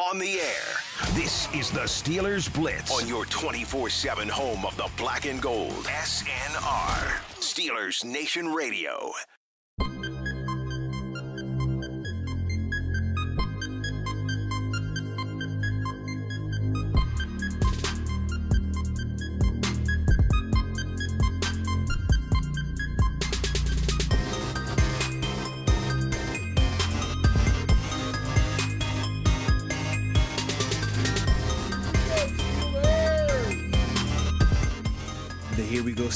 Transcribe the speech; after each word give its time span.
On 0.00 0.18
the 0.18 0.40
air. 0.40 1.12
This 1.12 1.52
is 1.54 1.70
the 1.70 1.80
Steelers 1.80 2.50
Blitz 2.54 2.90
on 2.90 3.06
your 3.06 3.26
24 3.26 3.90
7 3.90 4.28
home 4.30 4.64
of 4.64 4.74
the 4.78 4.88
black 4.96 5.26
and 5.26 5.42
gold. 5.42 5.84
SNR. 5.84 7.20
Steelers 7.38 8.02
Nation 8.02 8.48
Radio. 8.48 9.12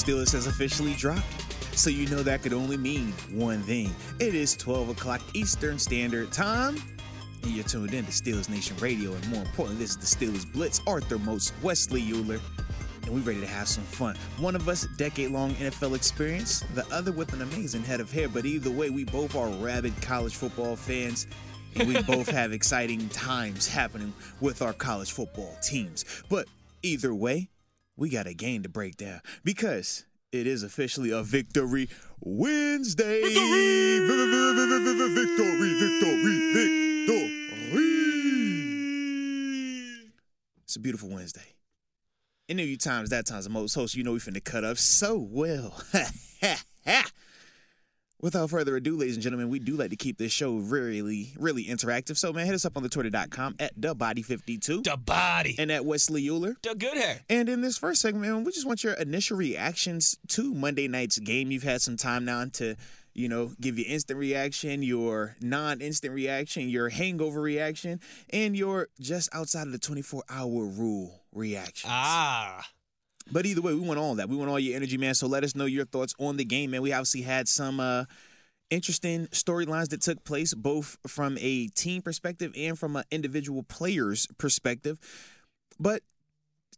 Steelers 0.05 0.33
has 0.33 0.45
officially 0.45 0.93
dropped. 0.93 1.23
So 1.75 1.89
you 1.89 2.07
know 2.09 2.21
that 2.21 2.43
could 2.43 2.53
only 2.53 2.77
mean 2.77 3.11
one 3.31 3.63
thing. 3.63 3.89
It 4.19 4.35
is 4.35 4.55
12 4.55 4.89
o'clock 4.89 5.19
Eastern 5.33 5.79
Standard 5.79 6.31
Time. 6.31 6.75
And 7.41 7.51
you're 7.51 7.63
tuned 7.63 7.91
in 7.91 8.05
to 8.05 8.11
Steelers 8.11 8.47
Nation 8.47 8.77
Radio. 8.77 9.13
And 9.13 9.27
more 9.29 9.41
importantly, 9.41 9.83
this 9.83 9.97
is 9.97 9.97
the 9.97 10.25
Steelers 10.25 10.53
Blitz. 10.53 10.79
Arthur 10.85 11.17
Moats, 11.17 11.53
Wesley 11.63 12.03
Uhler. 12.03 12.39
And 13.03 13.15
we're 13.15 13.21
ready 13.21 13.39
to 13.39 13.47
have 13.47 13.67
some 13.67 13.83
fun. 13.83 14.15
One 14.37 14.55
of 14.55 14.69
us, 14.69 14.85
decade 14.95 15.31
long 15.31 15.55
NFL 15.55 15.95
experience, 15.95 16.63
the 16.75 16.85
other 16.93 17.11
with 17.11 17.33
an 17.33 17.41
amazing 17.41 17.81
head 17.81 17.99
of 17.99 18.11
hair. 18.11 18.29
But 18.29 18.45
either 18.45 18.69
way, 18.69 18.91
we 18.91 19.05
both 19.05 19.35
are 19.35 19.49
rabid 19.49 19.99
college 20.03 20.35
football 20.35 20.75
fans. 20.75 21.25
And 21.77 21.87
we 21.87 21.99
both 22.03 22.29
have 22.29 22.53
exciting 22.53 23.09
times 23.09 23.67
happening 23.67 24.13
with 24.39 24.61
our 24.61 24.73
college 24.73 25.13
football 25.13 25.57
teams. 25.63 26.05
But 26.29 26.47
either 26.83 27.15
way, 27.15 27.49
we 27.97 28.09
got 28.09 28.27
a 28.27 28.33
game 28.33 28.63
to 28.63 28.69
break 28.69 28.97
down 28.97 29.21
because 29.43 30.05
it 30.31 30.47
is 30.47 30.63
officially 30.63 31.11
a 31.11 31.23
victory 31.23 31.89
Wednesday. 32.19 33.21
Victory, 33.21 33.99
victory, 33.99 35.09
victory, 35.09 35.73
victory. 35.79 36.45
It's 40.63 40.75
a 40.75 40.79
beautiful 40.79 41.09
Wednesday. 41.09 41.53
And 42.49 42.59
you 42.59 42.77
times 42.77 43.09
that 43.11 43.25
times 43.25 43.45
the 43.45 43.49
most 43.49 43.73
host, 43.75 43.95
you 43.95 44.03
know 44.03 44.11
we 44.11 44.19
finna 44.19 44.43
cut 44.43 44.63
up 44.63 44.77
so 44.77 45.17
well. 45.17 45.81
Without 48.25 48.49
further 48.49 48.75
ado, 48.75 48.97
ladies 48.97 49.13
and 49.13 49.21
gentlemen, 49.21 49.49
we 49.49 49.59
do 49.59 49.75
like 49.75 49.91
to 49.91 49.95
keep 49.95 50.17
this 50.17 50.31
show 50.31 50.55
really, 50.55 51.35
really 51.37 51.65
interactive. 51.65 52.17
So, 52.17 52.33
man, 52.33 52.47
hit 52.47 52.55
us 52.55 52.65
up 52.65 52.75
on 52.75 52.81
the 52.81 52.89
twitter.com 52.89 53.57
at 53.59 53.79
thebody52 53.79 54.83
The 54.83 54.97
body. 54.97 55.55
and 55.59 55.71
at 55.71 55.85
Wesley 55.85 56.23
Uhler. 56.23 56.59
The 56.63 56.73
good 56.73 56.97
hair. 56.97 57.19
And 57.29 57.47
in 57.47 57.61
this 57.61 57.77
first 57.77 58.01
segment, 58.01 58.25
man, 58.25 58.43
we 58.43 58.51
just 58.51 58.65
want 58.65 58.83
your 58.83 58.93
initial 58.93 59.37
reactions 59.37 60.17
to 60.29 60.55
Monday 60.55 60.87
night's 60.87 61.19
game. 61.19 61.51
You've 61.51 61.61
had 61.61 61.83
some 61.83 61.97
time 61.97 62.25
now 62.25 62.45
to, 62.53 62.75
you 63.13 63.29
know, 63.29 63.51
give 63.61 63.77
your 63.77 63.87
instant 63.87 64.17
reaction, 64.17 64.81
your 64.81 65.35
non-instant 65.39 66.11
reaction, 66.11 66.67
your 66.67 66.89
hangover 66.89 67.39
reaction, 67.39 67.99
and 68.31 68.57
your 68.57 68.87
just 68.99 69.29
outside 69.35 69.67
of 69.67 69.71
the 69.71 69.77
24-hour 69.77 70.65
rule 70.65 71.21
reaction. 71.31 71.91
Ah. 71.93 72.65
But 73.31 73.45
either 73.45 73.61
way, 73.61 73.73
we 73.73 73.79
want 73.79 73.99
all 73.99 74.15
that. 74.15 74.29
We 74.29 74.35
want 74.35 74.49
all 74.49 74.59
your 74.59 74.75
energy, 74.75 74.97
man. 74.97 75.15
So 75.15 75.27
let 75.27 75.43
us 75.43 75.55
know 75.55 75.65
your 75.65 75.85
thoughts 75.85 76.13
on 76.19 76.37
the 76.37 76.45
game, 76.45 76.71
man. 76.71 76.81
We 76.81 76.93
obviously 76.93 77.21
had 77.21 77.47
some 77.47 77.79
uh 77.79 78.05
interesting 78.69 79.27
storylines 79.27 79.89
that 79.89 80.01
took 80.01 80.23
place 80.23 80.53
both 80.53 80.97
from 81.07 81.37
a 81.39 81.67
team 81.67 82.01
perspective 82.01 82.51
and 82.57 82.77
from 82.77 82.95
an 82.95 83.03
individual 83.11 83.63
player's 83.63 84.27
perspective. 84.37 84.99
But 85.79 86.01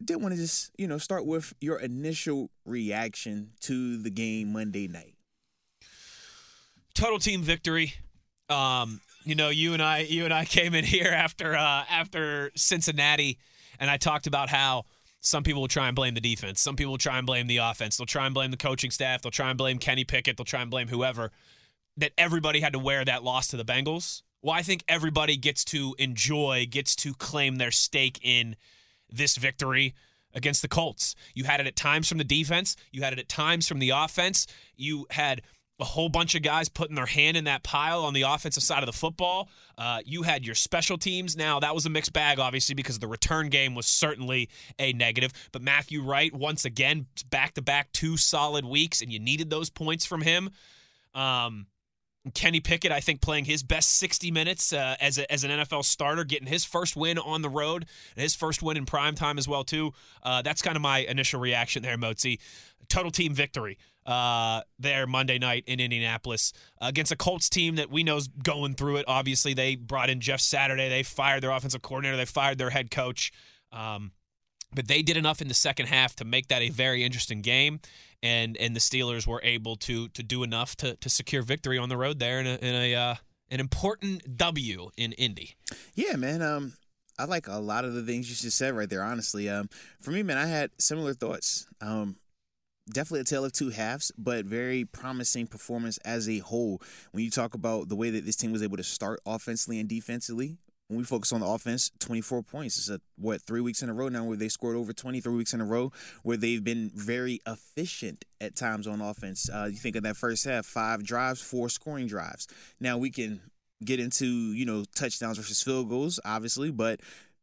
did 0.04 0.22
want 0.22 0.34
to 0.34 0.40
just, 0.40 0.72
you 0.78 0.88
know, 0.88 0.98
start 0.98 1.26
with 1.26 1.54
your 1.60 1.80
initial 1.80 2.50
reaction 2.66 3.52
to 3.62 3.98
the 3.98 4.10
game 4.10 4.54
Monday 4.54 4.88
night. 4.88 5.16
Total 6.94 7.20
team 7.20 7.42
victory. 7.42 7.94
Um, 8.50 9.02
you 9.24 9.36
know, 9.36 9.50
you 9.50 9.74
and 9.74 9.82
I 9.82 10.00
you 10.00 10.26
and 10.26 10.34
I 10.34 10.46
came 10.58 10.74
in 10.74 10.86
here 10.86 11.12
after 11.12 11.56
uh 11.56 11.84
after 11.90 12.52
Cincinnati 12.56 13.38
and 13.80 13.90
I 13.90 13.98
talked 13.98 14.28
about 14.28 14.50
how 14.50 14.86
some 15.20 15.44
people 15.44 15.62
will 15.62 15.68
try 15.68 15.88
and 15.88 15.96
blame 15.96 16.14
the 16.14 16.22
defense. 16.22 16.62
Some 16.62 16.76
people 16.76 16.94
will 16.94 16.98
try 16.98 17.18
and 17.18 17.26
blame 17.26 17.48
the 17.48 17.58
offense. 17.58 17.98
They'll 17.98 18.06
try 18.06 18.26
and 18.26 18.34
blame 18.34 18.52
the 18.52 18.58
coaching 18.58 18.92
staff. 18.92 19.22
They'll 19.22 19.32
try 19.32 19.50
and 19.50 19.58
blame 19.58 19.78
Kenny 19.80 20.04
Pickett. 20.04 20.38
They'll 20.38 20.46
try 20.46 20.62
and 20.62 20.72
blame 20.72 20.88
whoever. 20.88 21.32
That 21.98 22.12
everybody 22.18 22.60
had 22.62 22.74
to 22.74 22.80
wear 22.80 23.04
that 23.04 23.24
loss 23.24 23.48
to 23.48 23.58
the 23.58 23.66
Bengals. 23.66 24.22
Well, 24.42 24.54
I 24.54 24.62
think 24.62 24.84
everybody 24.88 25.36
gets 25.36 25.66
to 25.66 25.96
enjoy, 25.98 26.68
gets 26.70 26.96
to 26.98 27.14
claim 27.14 27.56
their 27.56 27.72
stake 27.72 28.20
in 28.22 28.56
this 29.10 29.36
victory 29.36 29.96
against 30.34 30.62
the 30.62 30.68
Colts. 30.68 31.16
You 31.34 31.46
had 31.46 31.60
it 31.60 31.68
at 31.68 31.76
times 31.76 32.08
from 32.08 32.20
the 32.20 32.24
defense, 32.24 32.76
you 32.92 33.02
had 33.02 33.14
it 33.14 33.20
at 33.20 33.28
times 33.28 33.68
from 33.68 33.80
the 33.80 33.90
offense. 33.90 34.46
You 34.76 35.08
had 35.10 35.42
a 35.80 35.86
whole 35.86 36.10
bunch 36.10 36.34
of 36.34 36.42
guys 36.42 36.70
putting 36.70 36.96
their 36.96 37.06
hand 37.06 37.38
in 37.38 37.44
that 37.44 37.62
pile 37.64 38.04
on 38.04 38.14
the 38.14 38.24
offensive 38.24 38.64
side 38.64 38.82
of 38.82 38.88
the 38.88 38.94
football. 38.94 39.50
Uh, 39.78 40.00
you 40.06 40.24
had 40.24 40.44
your 40.44 40.56
special 40.56 40.98
teams. 40.98 41.38
Now, 41.38 41.60
that 41.60 41.76
was 41.76 41.86
a 41.86 41.90
mixed 41.90 42.14
bag, 42.14 42.40
obviously, 42.40 42.74
because 42.74 42.98
the 42.98 43.08
return 43.08 43.50
game 43.50 43.76
was 43.76 43.86
certainly 43.86 44.50
a 44.80 44.94
negative. 44.94 45.32
But 45.52 45.62
Matthew 45.62 46.02
Wright, 46.02 46.34
once 46.34 46.66
again, 46.66 47.06
back 47.30 47.54
to 47.56 47.62
back 47.62 47.92
two 47.92 48.18
solid 48.18 48.66
weeks, 48.66 49.02
and 49.02 49.12
you 49.12 49.20
needed 49.20 49.50
those 49.50 49.70
points 49.70 50.06
from 50.06 50.22
him. 50.22 50.50
Um, 51.14 51.68
Kenny 52.34 52.60
Pickett, 52.60 52.92
I 52.92 53.00
think, 53.00 53.22
playing 53.22 53.46
his 53.46 53.64
best 53.64 53.98
60 53.98 54.32
minutes 54.32 54.74
uh, 54.74 54.96
as, 55.00 55.18
a, 55.18 55.32
as 55.32 55.44
an 55.44 55.52
NFL 55.52 55.86
starter, 55.86 56.24
getting 56.24 56.48
his 56.48 56.66
first 56.66 56.96
win 56.96 57.20
on 57.20 57.42
the 57.42 57.50
road, 57.50 57.86
and 58.16 58.24
his 58.24 58.36
first 58.36 58.64
win 58.64 58.78
in 58.78 58.86
prime 58.86 59.16
time 59.16 59.38
as 59.38 59.48
well, 59.48 59.64
too. 59.64 59.94
Uh, 60.24 60.42
that's 60.42 60.62
kind 60.62 60.76
of 60.76 60.82
my 60.82 61.00
initial 61.00 61.40
reaction 61.40 61.84
there, 61.84 61.98
Mozi. 61.98 62.40
Total 62.90 63.12
team 63.12 63.34
victory 63.34 63.78
uh, 64.08 64.62
there 64.80 65.06
Monday 65.06 65.38
night 65.38 65.66
in 65.68 65.80
Indianapolis 65.80 66.54
against 66.82 67.12
a 67.12 67.16
Colts 67.18 67.50
team 67.50 67.76
that 67.76 67.92
we 67.92 68.04
know 68.04 68.16
is 68.16 68.30
going 68.30 68.74
through 68.74 68.98
it. 68.98 69.06
Obviously, 69.08 69.54
they 69.54 69.76
brought 69.76 70.10
in 70.10 70.22
Jeff 70.22 70.40
Saturday. 70.40 70.88
They 70.88 71.04
fired 71.04 71.44
their 71.44 71.52
offensive 71.52 71.82
coordinator. 71.82 72.16
They 72.16 72.26
fired 72.26 72.58
their 72.58 72.70
head 72.70 72.90
coach. 72.90 73.34
Um, 73.72 74.14
but 74.74 74.88
they 74.88 75.02
did 75.02 75.18
enough 75.18 75.42
in 75.42 75.50
the 75.50 75.54
second 75.54 75.88
half 75.88 76.16
to 76.16 76.26
make 76.26 76.48
that 76.48 76.62
a 76.62 76.70
very 76.70 77.04
interesting 77.04 77.42
game, 77.42 77.80
and 78.24 78.58
and 78.58 78.76
the 78.76 78.80
Steelers 78.80 79.28
were 79.28 79.42
able 79.44 79.76
to 79.78 80.08
to 80.10 80.24
do 80.24 80.44
enough 80.44 80.76
to 80.78 80.96
to 80.96 81.10
secure 81.10 81.42
victory 81.42 81.78
on 81.78 81.90
the 81.90 81.98
road 81.98 82.20
there 82.20 82.40
in 82.40 82.48
a, 82.48 82.56
in 82.56 82.76
a 82.76 82.96
uh, 82.96 83.16
an 83.50 83.60
important 83.60 84.38
W 84.38 84.90
in 84.98 85.14
Indy. 85.14 85.56
Yeah, 85.96 86.16
man. 86.16 86.42
Um, 86.42 86.74
I 87.20 87.26
like 87.26 87.48
a 87.48 87.60
lot 87.60 87.86
of 87.86 87.94
the 87.94 88.04
things 88.04 88.30
you 88.30 88.36
just 88.36 88.58
said 88.58 88.74
right 88.74 88.90
there. 88.90 89.04
Honestly, 89.04 89.50
um, 89.50 89.70
for 90.02 90.12
me, 90.12 90.22
man, 90.22 90.38
I 90.38 90.46
had 90.46 90.72
similar 90.78 91.14
thoughts. 91.14 91.66
Um, 91.82 92.18
definitely 92.92 93.22
a 93.22 93.26
tale 93.26 93.46
of 93.46 93.52
two 93.52 93.70
halves, 93.70 94.12
but 94.18 94.46
very 94.46 94.86
promising 94.86 95.48
performance 95.48 95.98
as 96.00 96.28
a 96.30 96.40
whole. 96.40 96.82
When 97.12 97.24
you 97.24 97.30
talk 97.30 97.54
about 97.54 97.90
the 97.90 97.96
way 97.96 98.10
that 98.10 98.26
this 98.26 98.36
team 98.36 98.52
was 98.52 98.64
able 98.64 98.78
to 98.78 98.84
start 98.84 99.20
offensively 99.26 99.80
and 99.80 99.90
defensively, 99.90 100.58
when 100.88 101.00
we 101.00 101.04
focus 101.04 101.34
on 101.34 101.42
the 101.42 101.46
offense, 101.46 101.92
24 102.00 102.44
points. 102.44 102.78
It's 102.78 102.90
a, 102.90 103.02
what, 103.18 103.42
three 103.42 103.62
weeks 103.62 103.82
in 103.84 103.90
a 103.90 103.94
row 103.94 104.08
now 104.08 104.24
where 104.24 104.38
they 104.38 104.48
scored 104.48 104.76
over 104.76 104.94
23 104.94 105.36
weeks 105.36 105.54
in 105.54 105.62
a 105.62 105.66
row, 105.66 105.92
where 106.24 106.38
they've 106.38 106.64
been 106.64 106.92
very 106.96 107.42
efficient 107.46 108.24
at 108.40 108.56
times 108.56 108.88
on 108.88 109.02
offense. 109.02 109.50
Uh, 109.50 109.68
you 109.70 109.78
think 109.78 109.96
of 109.96 110.04
that 110.04 110.16
first 110.16 110.46
half, 110.46 110.66
five 110.66 111.04
drives, 111.04 111.42
four 111.42 111.70
scoring 111.70 112.08
drives. 112.08 112.48
Now 112.80 112.98
we 112.98 113.10
can 113.10 113.42
get 113.84 114.00
into, 114.00 114.26
you 114.26 114.66
know, 114.66 114.86
touchdowns 114.96 115.38
versus 115.38 115.62
field 115.62 115.90
goals, 115.90 116.20
obviously, 116.24 116.72
but 116.72 117.02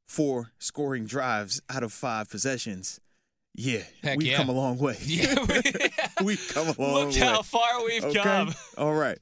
four 0.09 0.53
scoring 0.59 1.05
drives 1.07 1.61
out 1.69 1.83
of 1.83 1.93
five 1.93 2.31
possessions. 2.31 2.99
Yeah, 3.57 3.83
Heck 4.03 4.19
we've 4.19 4.29
yeah. 4.29 4.37
come 4.37 4.49
a 4.49 4.53
long 4.53 4.79
way. 4.79 4.97
Yeah, 5.05 5.35
we- 5.49 6.25
we've 6.25 6.51
come 6.53 6.69
a 6.69 6.75
long 6.83 6.93
Look 7.07 7.15
way. 7.15 7.21
Look 7.21 7.29
how 7.29 7.43
far 7.43 7.85
we've 7.85 8.05
Okay. 8.05 8.21
come. 8.21 8.55
All 8.77 8.95
right. 8.95 9.19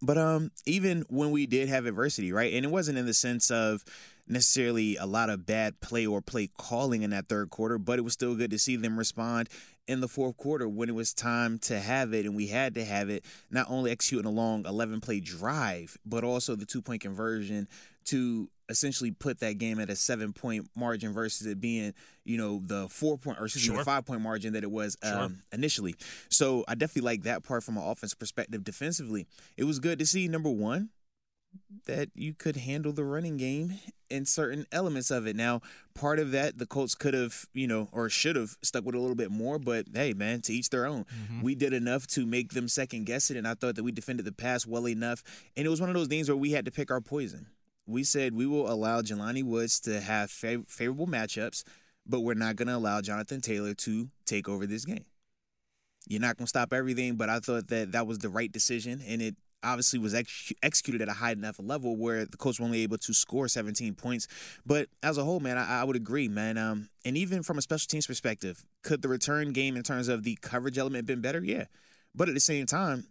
but 0.00 0.18
um 0.18 0.50
even 0.66 1.04
when 1.08 1.30
we 1.30 1.46
did 1.46 1.68
have 1.68 1.86
adversity, 1.86 2.32
right? 2.32 2.52
And 2.54 2.64
it 2.64 2.70
wasn't 2.70 2.98
in 2.98 3.06
the 3.06 3.14
sense 3.14 3.50
of 3.50 3.84
necessarily 4.26 4.96
a 4.96 5.04
lot 5.06 5.28
of 5.30 5.44
bad 5.44 5.80
play 5.80 6.06
or 6.06 6.22
play 6.22 6.48
calling 6.56 7.02
in 7.02 7.10
that 7.10 7.28
third 7.28 7.50
quarter, 7.50 7.76
but 7.78 7.98
it 7.98 8.02
was 8.02 8.12
still 8.14 8.34
good 8.34 8.50
to 8.52 8.58
see 8.58 8.76
them 8.76 8.98
respond 8.98 9.48
in 9.88 10.00
the 10.00 10.08
fourth 10.08 10.36
quarter 10.36 10.68
when 10.68 10.88
it 10.88 10.94
was 10.94 11.12
time 11.12 11.58
to 11.58 11.80
have 11.80 12.14
it 12.14 12.24
and 12.24 12.36
we 12.36 12.46
had 12.46 12.72
to 12.76 12.84
have 12.84 13.10
it, 13.10 13.24
not 13.50 13.66
only 13.68 13.90
executing 13.90 14.26
a 14.26 14.30
long 14.30 14.64
11 14.64 15.00
play 15.00 15.18
drive, 15.18 15.98
but 16.06 16.22
also 16.24 16.54
the 16.54 16.64
two 16.64 16.80
point 16.80 17.02
conversion 17.02 17.66
to 18.06 18.48
essentially 18.68 19.10
put 19.10 19.40
that 19.40 19.58
game 19.58 19.78
at 19.80 19.90
a 19.90 19.96
seven 19.96 20.32
point 20.32 20.68
margin 20.74 21.12
versus 21.12 21.46
it 21.46 21.60
being, 21.60 21.92
you 22.24 22.38
know, 22.38 22.60
the 22.64 22.88
four 22.88 23.18
point 23.18 23.38
or 23.40 23.44
excuse 23.46 23.64
me, 23.68 23.74
Sure. 23.74 23.78
the 23.78 23.84
five 23.84 24.04
point 24.06 24.20
margin 24.22 24.52
that 24.54 24.62
it 24.62 24.70
was 24.70 24.96
Sure. 25.04 25.18
um, 25.18 25.42
initially. 25.52 25.94
So 26.28 26.64
I 26.68 26.74
definitely 26.74 27.02
like 27.10 27.22
that 27.24 27.42
part 27.42 27.64
from 27.64 27.76
an 27.76 27.82
offense 27.84 28.14
perspective. 28.14 28.64
Defensively, 28.64 29.26
it 29.56 29.64
was 29.64 29.78
good 29.78 29.98
to 29.98 30.06
see 30.06 30.28
number 30.28 30.50
one 30.50 30.90
that 31.86 32.08
you 32.14 32.32
could 32.32 32.56
handle 32.56 32.92
the 32.92 33.04
running 33.04 33.36
game 33.36 33.78
in 34.08 34.24
certain 34.24 34.66
elements 34.72 35.10
of 35.10 35.26
it. 35.26 35.36
Now, 35.36 35.60
part 35.94 36.18
of 36.18 36.30
that 36.30 36.56
the 36.58 36.64
Colts 36.66 36.94
could 36.94 37.12
have, 37.12 37.46
you 37.52 37.66
know, 37.66 37.88
or 37.92 38.08
should 38.08 38.36
have 38.36 38.56
stuck 38.62 38.84
with 38.84 38.94
a 38.94 38.98
little 38.98 39.16
bit 39.16 39.30
more, 39.30 39.58
but 39.58 39.86
hey, 39.92 40.14
man, 40.14 40.40
to 40.42 40.52
each 40.54 40.70
their 40.70 40.86
own. 40.86 41.04
We 41.42 41.54
did 41.54 41.72
enough 41.74 42.06
to 42.08 42.24
make 42.24 42.52
them 42.52 42.68
second 42.68 43.04
guess 43.04 43.30
it, 43.30 43.36
and 43.36 43.46
I 43.46 43.52
thought 43.54 43.74
that 43.76 43.82
we 43.82 43.92
defended 43.92 44.24
the 44.24 44.32
pass 44.32 44.66
well 44.66 44.88
enough. 44.88 45.22
And 45.56 45.66
it 45.66 45.68
was 45.70 45.80
one 45.80 45.90
of 45.90 45.94
those 45.94 46.08
things 46.08 46.28
where 46.28 46.36
we 46.36 46.52
had 46.52 46.64
to 46.66 46.70
pick 46.70 46.90
our 46.90 47.00
poison. 47.02 47.46
We 47.86 48.04
said 48.04 48.34
we 48.34 48.46
will 48.46 48.70
allow 48.70 49.02
Jelani 49.02 49.44
Woods 49.44 49.80
to 49.80 50.00
have 50.00 50.30
fav- 50.30 50.68
favorable 50.68 51.06
matchups, 51.06 51.64
but 52.06 52.20
we're 52.20 52.34
not 52.34 52.56
going 52.56 52.68
to 52.68 52.76
allow 52.76 53.00
Jonathan 53.00 53.40
Taylor 53.40 53.74
to 53.74 54.08
take 54.24 54.48
over 54.48 54.66
this 54.66 54.84
game. 54.84 55.04
You're 56.08 56.20
not 56.20 56.36
going 56.36 56.46
to 56.46 56.50
stop 56.50 56.72
everything, 56.72 57.16
but 57.16 57.28
I 57.28 57.38
thought 57.38 57.68
that 57.68 57.92
that 57.92 58.06
was 58.06 58.18
the 58.18 58.28
right 58.28 58.50
decision, 58.50 59.00
and 59.06 59.22
it 59.22 59.36
obviously 59.62 59.98
was 59.98 60.14
ex- 60.14 60.52
executed 60.62 61.02
at 61.02 61.08
a 61.08 61.12
high 61.12 61.32
enough 61.32 61.56
level 61.60 61.96
where 61.96 62.24
the 62.24 62.36
Colts 62.36 62.58
were 62.58 62.66
only 62.66 62.82
able 62.82 62.98
to 62.98 63.14
score 63.14 63.48
17 63.48 63.94
points. 63.94 64.26
But 64.66 64.88
as 65.02 65.18
a 65.18 65.24
whole, 65.24 65.40
man, 65.40 65.58
I, 65.58 65.80
I 65.80 65.84
would 65.84 65.96
agree, 65.96 66.28
man. 66.28 66.58
Um, 66.58 66.88
and 67.04 67.16
even 67.16 67.42
from 67.42 67.58
a 67.58 67.62
special 67.62 67.86
teams 67.88 68.06
perspective, 68.06 68.64
could 68.82 69.02
the 69.02 69.08
return 69.08 69.52
game 69.52 69.76
in 69.76 69.82
terms 69.82 70.08
of 70.08 70.24
the 70.24 70.36
coverage 70.42 70.78
element 70.78 71.06
been 71.06 71.20
better? 71.20 71.42
Yeah. 71.42 71.66
But 72.14 72.28
at 72.28 72.34
the 72.34 72.40
same 72.40 72.66
time, 72.66 73.06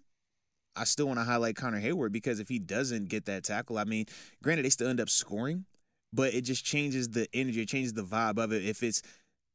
I 0.75 0.85
still 0.85 1.07
want 1.07 1.19
to 1.19 1.23
highlight 1.23 1.56
Connor 1.56 1.81
Heyward 1.81 2.12
because 2.12 2.39
if 2.39 2.47
he 2.50 2.59
doesn't 2.59 3.09
get 3.09 3.25
that 3.25 3.44
tackle, 3.44 3.77
I 3.77 3.83
mean, 3.83 4.06
granted, 4.41 4.63
they 4.63 4.69
still 4.69 4.88
end 4.88 5.01
up 5.01 5.09
scoring, 5.09 5.65
but 6.13 6.33
it 6.33 6.41
just 6.41 6.63
changes 6.63 7.09
the 7.09 7.27
energy, 7.33 7.62
it 7.62 7.68
changes 7.69 7.94
the 7.94 8.03
vibe 8.03 8.38
of 8.38 8.53
it 8.53 8.65
if 8.65 8.83
it's 8.83 9.01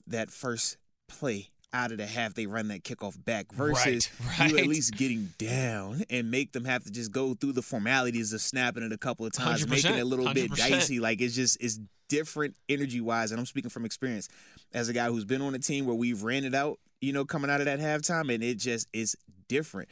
that 0.07 0.31
first 0.31 0.77
play 1.09 1.51
out 1.73 1.93
of 1.93 1.99
the 1.99 2.07
half 2.07 2.35
they 2.35 2.47
run 2.47 2.69
that 2.69 2.83
kickoff 2.85 3.23
back 3.25 3.53
versus 3.53 4.09
Right, 4.39 4.51
you 4.51 4.59
at 4.59 4.67
least 4.67 4.97
getting 4.97 5.33
down 5.37 6.05
and 6.09 6.31
make 6.31 6.53
them 6.53 6.65
have 6.65 6.85
to 6.85 6.91
just 6.91 7.13
go 7.13 7.35
through 7.35 7.53
the 7.53 7.63
formalities 7.63 8.33
of 8.33 8.41
snapping 8.41 8.83
it 8.83 8.93
a 8.93 8.99
couple 8.99 9.27
of 9.27 9.33
times, 9.33 9.67
making 9.69 9.95
it 9.95 10.01
a 10.01 10.05
100%, 10.05 10.09
little 10.09 10.33
bit 10.33 10.53
dicey. 10.53 11.01
Like 11.01 11.21
it's 11.21 11.35
just 11.35 11.59
it's 11.61 11.79
different 12.09 12.57
energy 12.69 13.01
wise, 13.01 13.31
and 13.31 13.41
I'm 13.41 13.47
speaking 13.47 13.71
from 13.71 13.85
experience 13.85 14.29
as 14.73 14.89
a 14.89 14.93
guy 14.93 15.09
who's 15.09 15.25
been 15.25 15.43
on 15.43 15.55
a 15.55 15.59
team 15.59 15.87
where 15.87 15.95
we've 15.95 16.23
ran 16.23 16.45
it 16.45 16.55
out, 16.55 16.79
you 17.01 17.13
know, 17.13 17.25
coming 17.25 17.51
out 17.51 17.61
of 17.61 17.67
that 17.67 17.81
halftime, 17.81 18.33
and 18.33 18.43
it 18.43 18.59
just 18.59 18.89
is 18.93 19.17
different. 19.49 19.89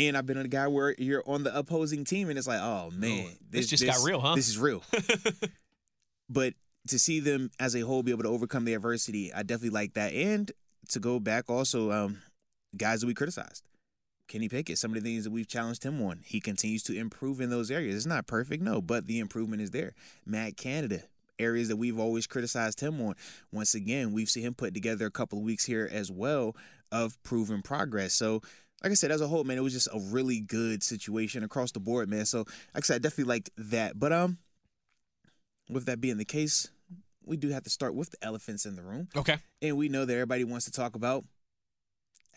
And 0.00 0.16
I've 0.16 0.24
been 0.24 0.38
on 0.38 0.46
a 0.46 0.48
guy 0.48 0.66
where 0.66 0.94
you're 0.98 1.22
on 1.26 1.44
the 1.44 1.56
opposing 1.56 2.04
team, 2.04 2.30
and 2.30 2.38
it's 2.38 2.48
like, 2.48 2.60
oh 2.60 2.90
man, 2.90 3.28
this 3.50 3.66
just 3.66 3.84
got 3.84 3.98
real, 4.02 4.18
huh? 4.18 4.34
This 4.34 4.48
is 4.48 4.58
real. 4.58 4.82
but 6.30 6.54
to 6.88 6.98
see 6.98 7.20
them 7.20 7.50
as 7.60 7.76
a 7.76 7.80
whole 7.80 8.02
be 8.02 8.10
able 8.10 8.22
to 8.22 8.30
overcome 8.30 8.64
the 8.64 8.72
adversity, 8.72 9.32
I 9.32 9.42
definitely 9.42 9.70
like 9.70 9.94
that. 9.94 10.14
And 10.14 10.50
to 10.88 11.00
go 11.00 11.20
back 11.20 11.50
also, 11.50 11.92
um, 11.92 12.22
guys 12.76 13.02
that 13.02 13.06
we 13.06 13.14
criticized. 13.14 13.62
Kenny 14.26 14.48
Pickett, 14.48 14.78
some 14.78 14.92
of 14.92 15.02
the 15.02 15.10
things 15.10 15.24
that 15.24 15.32
we've 15.32 15.48
challenged 15.48 15.82
him 15.82 16.00
on, 16.02 16.20
he 16.24 16.40
continues 16.40 16.84
to 16.84 16.96
improve 16.96 17.40
in 17.40 17.50
those 17.50 17.70
areas. 17.70 17.96
It's 17.96 18.06
not 18.06 18.26
perfect, 18.26 18.62
no, 18.62 18.80
but 18.80 19.06
the 19.06 19.18
improvement 19.18 19.60
is 19.60 19.72
there. 19.72 19.92
Matt 20.24 20.56
Canada, 20.56 21.02
areas 21.38 21.68
that 21.68 21.76
we've 21.76 21.98
always 21.98 22.28
criticized 22.28 22.80
him 22.80 23.00
on. 23.00 23.16
Once 23.52 23.74
again, 23.74 24.12
we've 24.12 24.30
seen 24.30 24.44
him 24.44 24.54
put 24.54 24.72
together 24.72 25.04
a 25.06 25.10
couple 25.10 25.38
of 25.38 25.44
weeks 25.44 25.64
here 25.64 25.88
as 25.90 26.12
well 26.12 26.54
of 26.92 27.20
proven 27.24 27.60
progress. 27.60 28.14
So, 28.14 28.40
like 28.82 28.92
I 28.92 28.94
said, 28.94 29.10
as 29.10 29.20
a 29.20 29.28
whole, 29.28 29.44
man, 29.44 29.58
it 29.58 29.62
was 29.62 29.72
just 29.72 29.88
a 29.92 29.98
really 29.98 30.40
good 30.40 30.82
situation 30.82 31.44
across 31.44 31.72
the 31.72 31.80
board, 31.80 32.08
man. 32.08 32.24
So, 32.24 32.38
like 32.38 32.48
I 32.76 32.80
said, 32.80 32.94
I 32.96 32.98
definitely 32.98 33.24
liked 33.24 33.50
that. 33.56 33.98
But 33.98 34.12
um, 34.12 34.38
with 35.68 35.86
that 35.86 36.00
being 36.00 36.16
the 36.16 36.24
case, 36.24 36.68
we 37.24 37.36
do 37.36 37.50
have 37.50 37.62
to 37.64 37.70
start 37.70 37.94
with 37.94 38.10
the 38.10 38.16
elephants 38.22 38.64
in 38.64 38.76
the 38.76 38.82
room. 38.82 39.08
Okay. 39.16 39.36
And 39.60 39.76
we 39.76 39.88
know 39.88 40.04
that 40.04 40.12
everybody 40.12 40.44
wants 40.44 40.64
to 40.64 40.72
talk 40.72 40.94
about 40.94 41.24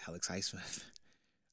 Alex 0.07 0.28
Highsmith. 0.28 0.84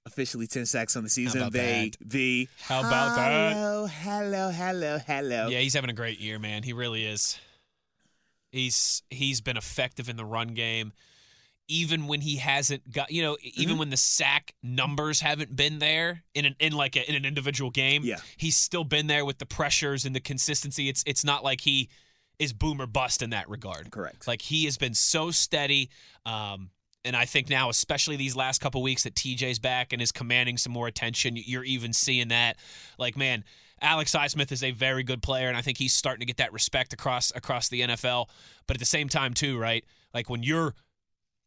Officially 0.06 0.46
10 0.46 0.64
sacks 0.64 0.96
on 0.96 1.04
the 1.04 1.10
season, 1.10 1.42
about 1.42 1.52
baby. 1.52 2.48
How 2.62 2.80
about 2.80 3.16
that? 3.16 3.52
Hello, 3.52 3.86
hello, 3.86 4.48
hello, 4.50 4.98
hello. 4.98 5.48
Yeah, 5.48 5.58
he's 5.58 5.74
having 5.74 5.90
a 5.90 5.94
great 5.94 6.18
year, 6.18 6.38
man. 6.38 6.62
He 6.62 6.72
really 6.72 7.04
is. 7.04 7.38
He's 8.50 9.02
he's 9.10 9.42
been 9.42 9.58
effective 9.58 10.08
in 10.08 10.16
the 10.16 10.24
run 10.24 10.48
game, 10.48 10.94
even 11.70 12.06
when 12.06 12.20
he 12.20 12.36
hasn't 12.36 12.90
got 12.92 13.10
you 13.10 13.22
know 13.22 13.36
even 13.42 13.70
Mm-hmm. 13.72 13.78
when 13.78 13.90
the 13.90 13.96
sack 13.96 14.54
numbers 14.62 15.20
haven't 15.20 15.54
been 15.54 15.78
there 15.78 16.22
in 16.34 16.44
an 16.44 16.56
in 16.58 16.72
like 16.72 16.96
a, 16.96 17.08
in 17.08 17.14
an 17.14 17.24
individual 17.24 17.70
game. 17.70 18.02
Yeah. 18.04 18.16
he's 18.36 18.56
still 18.56 18.84
been 18.84 19.06
there 19.06 19.24
with 19.24 19.38
the 19.38 19.46
pressures 19.46 20.04
and 20.04 20.14
the 20.14 20.20
consistency. 20.20 20.88
It's 20.88 21.02
it's 21.06 21.24
not 21.24 21.44
like 21.44 21.60
he 21.60 21.88
is 22.38 22.52
boom 22.52 22.80
or 22.80 22.86
bust 22.86 23.22
in 23.22 23.30
that 23.30 23.48
regard. 23.48 23.90
Correct. 23.90 24.26
Like 24.26 24.42
he 24.42 24.64
has 24.64 24.76
been 24.78 24.94
so 24.94 25.30
steady. 25.30 25.90
Um, 26.26 26.70
and 27.04 27.14
I 27.16 27.24
think 27.24 27.48
now, 27.48 27.68
especially 27.70 28.16
these 28.16 28.34
last 28.36 28.60
couple 28.60 28.82
weeks 28.82 29.04
that 29.04 29.14
TJ's 29.14 29.58
back 29.58 29.92
and 29.92 30.02
is 30.02 30.10
commanding 30.12 30.56
some 30.58 30.72
more 30.72 30.86
attention, 30.86 31.34
you're 31.36 31.64
even 31.64 31.92
seeing 31.94 32.28
that. 32.28 32.56
Like, 32.98 33.16
man, 33.16 33.44
Alex 33.80 34.14
Highsmith 34.14 34.52
is 34.52 34.62
a 34.62 34.70
very 34.72 35.02
good 35.02 35.22
player, 35.22 35.48
and 35.48 35.56
I 35.56 35.62
think 35.62 35.78
he's 35.78 35.94
starting 35.94 36.20
to 36.20 36.26
get 36.26 36.36
that 36.38 36.52
respect 36.52 36.92
across 36.92 37.32
across 37.34 37.68
the 37.70 37.80
NFL. 37.82 38.28
But 38.66 38.76
at 38.76 38.80
the 38.80 38.86
same 38.86 39.08
time, 39.08 39.32
too, 39.32 39.58
right? 39.58 39.82
Like 40.12 40.28
when 40.28 40.42
you're 40.42 40.74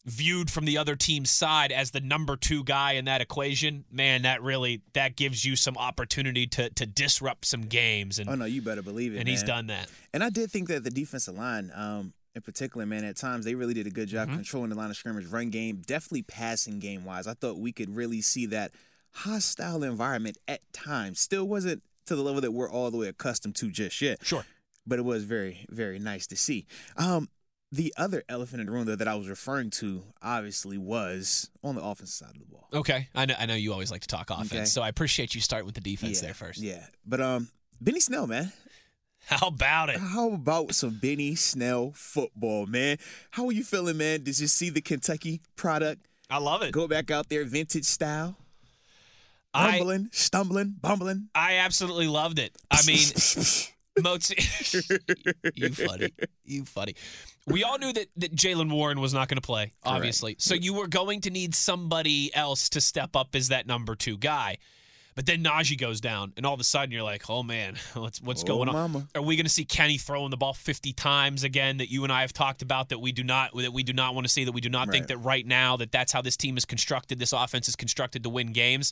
viewed 0.05 0.51
from 0.51 0.65
the 0.65 0.77
other 0.77 0.95
team's 0.95 1.31
side 1.31 1.71
as 1.71 1.91
the 1.91 2.01
number 2.01 2.35
two 2.35 2.63
guy 2.63 2.94
in 2.94 3.05
that 3.05 3.21
equation, 3.21 3.85
man, 3.91 4.23
that 4.23 4.41
really 4.44 4.81
that 4.94 5.15
gives 5.15 5.45
you 5.45 5.55
some 5.55 5.77
opportunity 5.77 6.45
to 6.47 6.69
to 6.71 6.85
disrupt 6.85 7.45
some 7.45 7.61
games, 7.61 8.19
and 8.19 8.29
Oh, 8.29 8.35
no, 8.35 8.45
you 8.45 8.61
better 8.61 8.81
believe 8.81 9.15
it. 9.15 9.19
and 9.19 9.27
he's 9.27 9.44
done 9.44 9.67
that. 9.67 9.89
And 10.13 10.23
I 10.23 10.29
did 10.29 10.51
think 10.51 10.67
that 10.67 10.83
the 10.83 10.91
defensive 10.91 11.35
line, 11.35 11.71
um, 11.73 12.13
in 12.35 12.42
particular, 12.42 12.85
man, 12.85 13.04
at 13.06 13.16
times 13.16 13.45
they 13.45 13.56
really 13.56 13.73
did 13.73 13.87
a 13.87 13.92
good 13.92 14.07
job 14.09 14.28
Mm-hmm. 14.28 14.37
controlling 14.37 14.69
the 14.71 14.75
line 14.75 14.89
of 14.89 14.97
scrimmage, 14.97 15.28
run 15.28 15.49
game, 15.49 15.81
definitely 15.85 16.23
passing 16.23 16.80
game 16.80 17.06
wise. 17.06 17.28
I 17.28 17.33
thought 17.33 17.57
we 17.57 17.71
could 17.71 17.95
really 17.95 18.21
see 18.21 18.45
that 18.47 18.71
hostile 19.11 19.83
environment 19.83 20.37
at 20.47 20.61
times. 20.73 21.19
Still 21.19 21.45
wasn't 21.45 21.83
to 22.07 22.16
the 22.16 22.21
level 22.23 22.42
that 22.42 22.51
we're 22.51 22.69
all 22.69 22.92
the 22.92 22.97
way 22.97 23.07
accustomed 23.07 23.56
to 23.57 23.69
just 23.69 24.01
yet. 24.01 24.19
Sure. 24.25 24.45
But 24.85 24.99
it 24.99 25.04
was 25.06 25.23
very, 25.23 25.66
very 25.69 25.97
nice 25.99 26.28
to 26.28 26.35
see. 26.35 26.66
Um, 26.97 27.30
the 27.73 27.94
other 27.97 28.23
elephant 28.30 28.61
in 28.61 28.68
the 28.68 28.71
room 28.71 28.85
though, 28.85 28.95
that 28.95 29.07
I 29.07 29.15
was 29.15 29.27
referring 29.27 29.71
to, 29.71 30.03
obviously, 30.21 30.77
was 30.77 31.49
on 31.63 31.75
the 31.75 31.81
offensive 31.81 32.13
side 32.13 32.35
of 32.35 32.39
the 32.39 32.45
ball. 32.45 32.68
Okay, 32.71 33.09
I 33.15 33.25
know 33.25 33.33
I 33.37 33.45
know 33.47 33.56
you 33.56 33.71
always 33.73 33.92
like 33.92 34.01
to 34.01 34.07
talk 34.07 34.30
offense, 34.30 34.51
Okay. 34.53 34.65
so 34.65 34.81
I 34.81 34.89
appreciate 34.89 35.33
you 35.33 35.42
starting 35.42 35.65
with 35.65 35.75
the 35.75 35.81
defense 35.81 36.21
yeah, 36.21 36.27
there 36.27 36.33
first. 36.35 36.61
Yeah. 36.61 36.85
But 37.06 37.19
um, 37.19 37.49
Benny 37.81 37.99
Snell, 37.99 38.27
man. 38.27 38.51
How 39.25 39.47
about 39.47 39.89
it? 39.89 39.97
How 39.97 40.33
about 40.33 40.75
some 40.75 40.99
Benny 41.01 41.35
Snell 41.35 41.94
football, 41.95 42.65
man? 42.65 42.97
How 43.31 43.47
are 43.47 43.51
you 43.53 43.63
feeling, 43.63 43.97
man? 43.97 44.23
Did 44.23 44.37
you 44.39 44.47
see 44.47 44.69
the 44.69 44.81
Kentucky 44.81 45.42
product 45.56 46.06
I 46.30 46.37
love 46.39 46.61
it. 46.61 46.71
go 46.71 46.87
back 46.87 47.09
out 47.09 47.30
there, 47.30 47.45
vintage 47.45 47.85
style? 47.85 48.37
I 49.53 50.07
stumbling, 50.11 50.75
bumbling. 50.81 51.30
I 51.35 51.57
absolutely 51.57 52.07
loved 52.07 52.39
it. 52.39 52.56
I 52.71 52.81
mean, 52.87 52.97
Motzi, 54.00 54.35
you 55.56 55.69
funny, 55.69 56.09
you 56.45 56.66
funny. 56.66 56.95
We 57.45 57.64
all 57.64 57.78
knew 57.78 57.94
that 57.94 58.07
that 58.18 58.35
Jaylen 58.35 58.71
Warren 58.71 59.00
was 59.00 59.14
not 59.14 59.28
going 59.28 59.38
to 59.38 59.42
play, 59.45 59.71
obviously. 59.83 60.35
So 60.40 60.56
you 60.56 60.73
were 60.73 60.88
going 60.88 61.21
to 61.21 61.30
need 61.30 61.54
somebody 61.56 62.33
else 62.33 62.69
to 62.69 62.81
step 62.81 63.16
up 63.16 63.35
as 63.35 63.50
that 63.50 63.68
number 63.68 63.95
two 63.95 64.18
guy. 64.18 64.57
But 65.16 65.28
then 65.28 65.44
Najee 65.44 65.78
goes 65.78 66.02
down, 66.02 66.33
and 66.38 66.44
all 66.44 66.56
of 66.56 66.59
a 66.59 66.64
sudden 66.64 66.90
you're 66.92 67.04
like, 67.04 67.30
"Oh 67.30 67.44
man, 67.44 67.76
what's 67.94 68.19
what's 68.19 68.42
Oh, 68.44 68.47
going 68.47 68.69
on? 68.69 68.73
mama. 68.73 69.07
Are 69.14 69.21
we 69.21 69.35
going 69.35 69.45
to 69.45 69.52
see 69.52 69.64
Kenny 69.64 70.00
throwing 70.00 70.31
the 70.31 70.38
ball 70.38 70.54
50 70.54 70.92
times 70.94 71.44
again? 71.44 71.78
That 71.78 71.92
you 71.92 72.04
and 72.04 72.12
I 72.12 72.21
have 72.21 72.33
talked 72.33 72.64
about 72.64 72.90
that 72.90 72.97
we 73.00 73.12
do 73.12 73.23
not 73.23 73.56
that 73.56 73.71
we 73.73 73.83
do 73.83 73.94
not 73.94 74.16
want 74.16 74.26
to 74.26 74.33
see. 74.33 74.44
That 74.45 74.54
we 74.54 74.62
do 74.62 74.69
not 74.69 74.90
think 74.90 75.07
that 75.07 75.18
right 75.19 75.45
now 75.45 75.78
that 75.78 75.92
that's 75.92 76.12
how 76.12 76.23
this 76.23 76.35
team 76.35 76.57
is 76.57 76.66
constructed. 76.66 77.19
This 77.19 77.31
offense 77.31 77.68
is 77.68 77.76
constructed 77.76 78.23
to 78.23 78.30
win 78.30 78.54
games. 78.54 78.92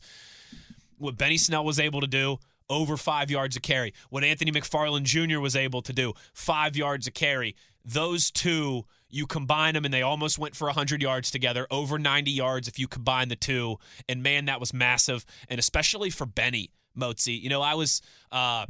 What 1.00 1.17
Benny 1.17 1.38
Snell 1.38 1.65
was 1.65 1.79
able 1.79 2.01
to 2.01 2.08
do, 2.08 2.38
over 2.71 2.97
five 2.97 3.29
yards 3.29 3.55
a 3.55 3.59
carry. 3.59 3.93
What 4.09 4.23
Anthony 4.23 4.51
McFarland 4.51 5.03
Jr. 5.03 5.39
was 5.39 5.55
able 5.55 5.81
to 5.83 5.93
do, 5.93 6.13
five 6.33 6.75
yards 6.75 7.05
a 7.05 7.11
carry. 7.11 7.55
Those 7.83 8.31
two, 8.31 8.85
you 9.09 9.27
combine 9.27 9.73
them 9.73 9.85
and 9.85 9.93
they 9.93 10.01
almost 10.01 10.39
went 10.39 10.55
for 10.55 10.65
100 10.65 11.01
yards 11.01 11.29
together, 11.29 11.67
over 11.69 11.99
90 11.99 12.31
yards 12.31 12.67
if 12.67 12.79
you 12.79 12.87
combine 12.87 13.27
the 13.27 13.35
two. 13.35 13.77
And 14.07 14.23
man, 14.23 14.45
that 14.45 14.59
was 14.59 14.73
massive. 14.73 15.25
And 15.49 15.59
especially 15.59 16.09
for 16.09 16.25
Benny 16.25 16.71
Motzi. 16.97 17.39
You 17.39 17.49
know, 17.49 17.61
I 17.61 17.75
was. 17.75 18.01
Uh, 18.31 18.65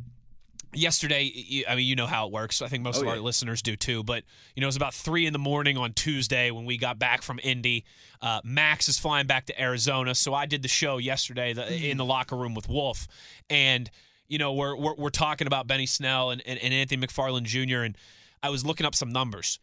yesterday, 0.74 1.64
i 1.68 1.76
mean, 1.76 1.86
you 1.88 1.96
know 1.96 2.06
how 2.06 2.28
it 2.28 2.32
works. 2.34 2.62
I 2.62 2.68
think 2.68 2.84
most 2.84 3.00
Oh, 3.00 3.02
of 3.04 3.08
our 3.08 3.18
listeners 3.20 3.62
do 3.62 3.76
too. 3.76 4.04
But 4.04 4.24
you 4.56 4.62
know, 4.62 4.66
it 4.66 4.70
was 4.70 4.76
about 4.76 4.94
three 4.94 5.26
in 5.26 5.34
the 5.34 5.40
morning 5.40 5.78
on 5.78 5.94
Tuesday 5.94 6.52
when 6.52 6.66
we 6.66 6.78
got 6.78 6.98
back 7.00 7.22
from 7.22 7.40
Indy. 7.44 7.86
Uh, 8.22 8.42
Max 8.44 8.88
is 8.90 9.00
flying 9.00 9.28
back 9.28 9.46
to 9.48 9.62
Arizona, 9.62 10.14
so 10.16 10.34
I 10.34 10.46
did 10.46 10.62
the 10.62 10.68
show 10.68 10.98
yesterday 10.98 11.54
the, 11.54 11.62
Mm-hmm. 11.64 11.86
in 11.86 11.98
the 11.98 12.06
locker 12.06 12.36
room 12.36 12.54
with 12.56 12.68
Wolf, 12.70 13.08
and 13.50 13.90
you 14.28 14.38
know, 14.38 14.54
we're 14.54 14.76
we're, 14.76 14.96
we're 14.96 15.10
talking 15.10 15.48
about 15.48 15.68
Benny 15.68 15.86
Snell 15.86 16.30
and, 16.32 16.42
and, 16.46 16.58
and 16.60 16.74
Anthony 16.74 17.06
McFarland 17.06 17.44
Jr. 17.44 17.84
and 17.84 17.98
I 18.44 18.50
was 18.50 18.66
looking 18.66 18.86
up 18.86 18.96
some 18.96 19.10
numbers. 19.12 19.60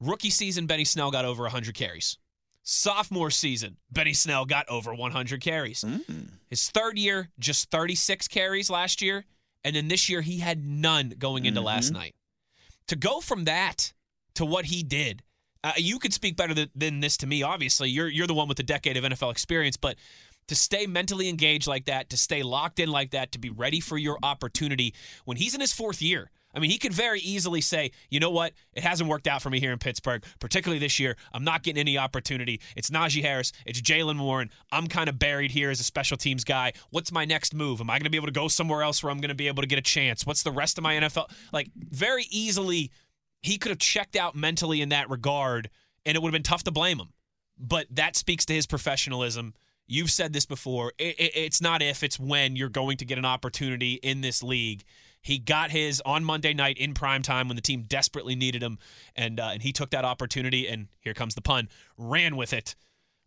Rookie 0.00 0.30
season, 0.30 0.66
Benny 0.66 0.84
Snell 0.84 1.10
got 1.10 1.24
over 1.24 1.42
100 1.44 1.74
carries. 1.74 2.18
Sophomore 2.62 3.30
season, 3.30 3.76
Benny 3.90 4.12
Snell 4.12 4.44
got 4.44 4.68
over 4.68 4.94
100 4.94 5.40
carries. 5.40 5.82
Mm. 5.82 6.28
His 6.48 6.68
third 6.70 6.98
year, 6.98 7.30
just 7.38 7.70
36 7.70 8.28
carries 8.28 8.68
last 8.70 9.00
year. 9.02 9.24
And 9.64 9.74
then 9.76 9.88
this 9.88 10.08
year, 10.08 10.20
he 10.20 10.38
had 10.38 10.64
none 10.64 11.14
going 11.18 11.44
into 11.46 11.60
last 11.60 11.92
night. 11.92 12.14
To 12.88 12.96
go 12.96 13.20
from 13.20 13.44
that 13.44 13.92
to 14.34 14.46
what 14.46 14.66
he 14.66 14.82
did, 14.82 15.22
uh, 15.64 15.72
you 15.76 15.98
could 15.98 16.14
speak 16.14 16.36
better 16.36 16.54
th- 16.54 16.70
than 16.74 17.00
this 17.00 17.16
to 17.18 17.26
me, 17.26 17.42
obviously. 17.42 17.90
You're, 17.90 18.08
you're 18.08 18.26
the 18.26 18.34
one 18.34 18.48
with 18.48 18.60
a 18.60 18.64
decade 18.64 18.96
of 18.96 19.04
NFL 19.04 19.32
experience, 19.32 19.76
but 19.76 19.96
to 20.46 20.54
stay 20.54 20.86
mentally 20.86 21.28
engaged 21.28 21.66
like 21.66 21.86
that, 21.86 22.10
to 22.10 22.16
stay 22.16 22.42
locked 22.42 22.78
in 22.78 22.88
like 22.90 23.10
that, 23.10 23.32
to 23.32 23.38
be 23.38 23.50
ready 23.50 23.80
for 23.80 23.98
your 23.98 24.18
opportunity 24.22 24.94
when 25.24 25.36
he's 25.36 25.54
in 25.54 25.60
his 25.60 25.72
fourth 25.72 26.00
year. 26.00 26.30
I 26.58 26.60
mean, 26.60 26.72
he 26.72 26.78
could 26.78 26.92
very 26.92 27.20
easily 27.20 27.60
say, 27.60 27.92
you 28.10 28.18
know 28.18 28.32
what? 28.32 28.52
It 28.74 28.82
hasn't 28.82 29.08
worked 29.08 29.28
out 29.28 29.42
for 29.42 29.48
me 29.48 29.60
here 29.60 29.70
in 29.70 29.78
Pittsburgh, 29.78 30.24
particularly 30.40 30.80
this 30.80 30.98
year. 30.98 31.16
I'm 31.32 31.44
not 31.44 31.62
getting 31.62 31.78
any 31.78 31.96
opportunity. 31.96 32.60
It's 32.74 32.90
Najee 32.90 33.22
Harris. 33.22 33.52
It's 33.64 33.80
Jaylen 33.80 34.18
Warren. 34.18 34.50
I'm 34.72 34.88
kind 34.88 35.08
of 35.08 35.20
buried 35.20 35.52
here 35.52 35.70
as 35.70 35.78
a 35.78 35.84
special 35.84 36.16
teams 36.16 36.42
guy. 36.42 36.72
What's 36.90 37.12
my 37.12 37.24
next 37.24 37.54
move? 37.54 37.80
Am 37.80 37.88
I 37.88 37.94
going 37.94 38.06
to 38.06 38.10
be 38.10 38.16
able 38.16 38.26
to 38.26 38.32
go 38.32 38.48
somewhere 38.48 38.82
else 38.82 39.04
where 39.04 39.12
I'm 39.12 39.20
going 39.20 39.28
to 39.28 39.36
be 39.36 39.46
able 39.46 39.62
to 39.62 39.68
get 39.68 39.78
a 39.78 39.82
chance? 39.82 40.26
What's 40.26 40.42
the 40.42 40.50
rest 40.50 40.78
of 40.78 40.82
my 40.82 40.94
NFL? 40.94 41.30
Like, 41.52 41.70
very 41.76 42.26
easily, 42.28 42.90
he 43.40 43.56
could 43.56 43.70
have 43.70 43.78
checked 43.78 44.16
out 44.16 44.34
mentally 44.34 44.82
in 44.82 44.88
that 44.88 45.08
regard, 45.08 45.70
and 46.04 46.16
it 46.16 46.20
would 46.20 46.30
have 46.30 46.34
been 46.34 46.42
tough 46.42 46.64
to 46.64 46.72
blame 46.72 46.98
him. 46.98 47.10
But 47.56 47.86
that 47.92 48.16
speaks 48.16 48.44
to 48.46 48.52
his 48.52 48.66
professionalism. 48.66 49.54
You've 49.86 50.10
said 50.10 50.32
this 50.32 50.44
before. 50.44 50.92
It, 50.98 51.20
it, 51.20 51.32
it's 51.36 51.60
not 51.60 51.82
if, 51.82 52.02
it's 52.02 52.18
when 52.18 52.56
you're 52.56 52.68
going 52.68 52.96
to 52.96 53.04
get 53.04 53.16
an 53.16 53.24
opportunity 53.24 53.94
in 53.94 54.22
this 54.22 54.42
league. 54.42 54.82
He 55.22 55.38
got 55.38 55.70
his 55.70 56.00
on 56.06 56.24
Monday 56.24 56.54
night 56.54 56.78
in 56.78 56.94
prime 56.94 57.22
time 57.22 57.48
when 57.48 57.56
the 57.56 57.62
team 57.62 57.84
desperately 57.86 58.36
needed 58.36 58.62
him, 58.62 58.78
and 59.16 59.38
uh, 59.40 59.50
and 59.52 59.62
he 59.62 59.72
took 59.72 59.90
that 59.90 60.04
opportunity. 60.04 60.68
And 60.68 60.88
here 61.00 61.14
comes 61.14 61.34
the 61.34 61.42
pun, 61.42 61.68
ran 61.96 62.36
with 62.36 62.52
it. 62.52 62.74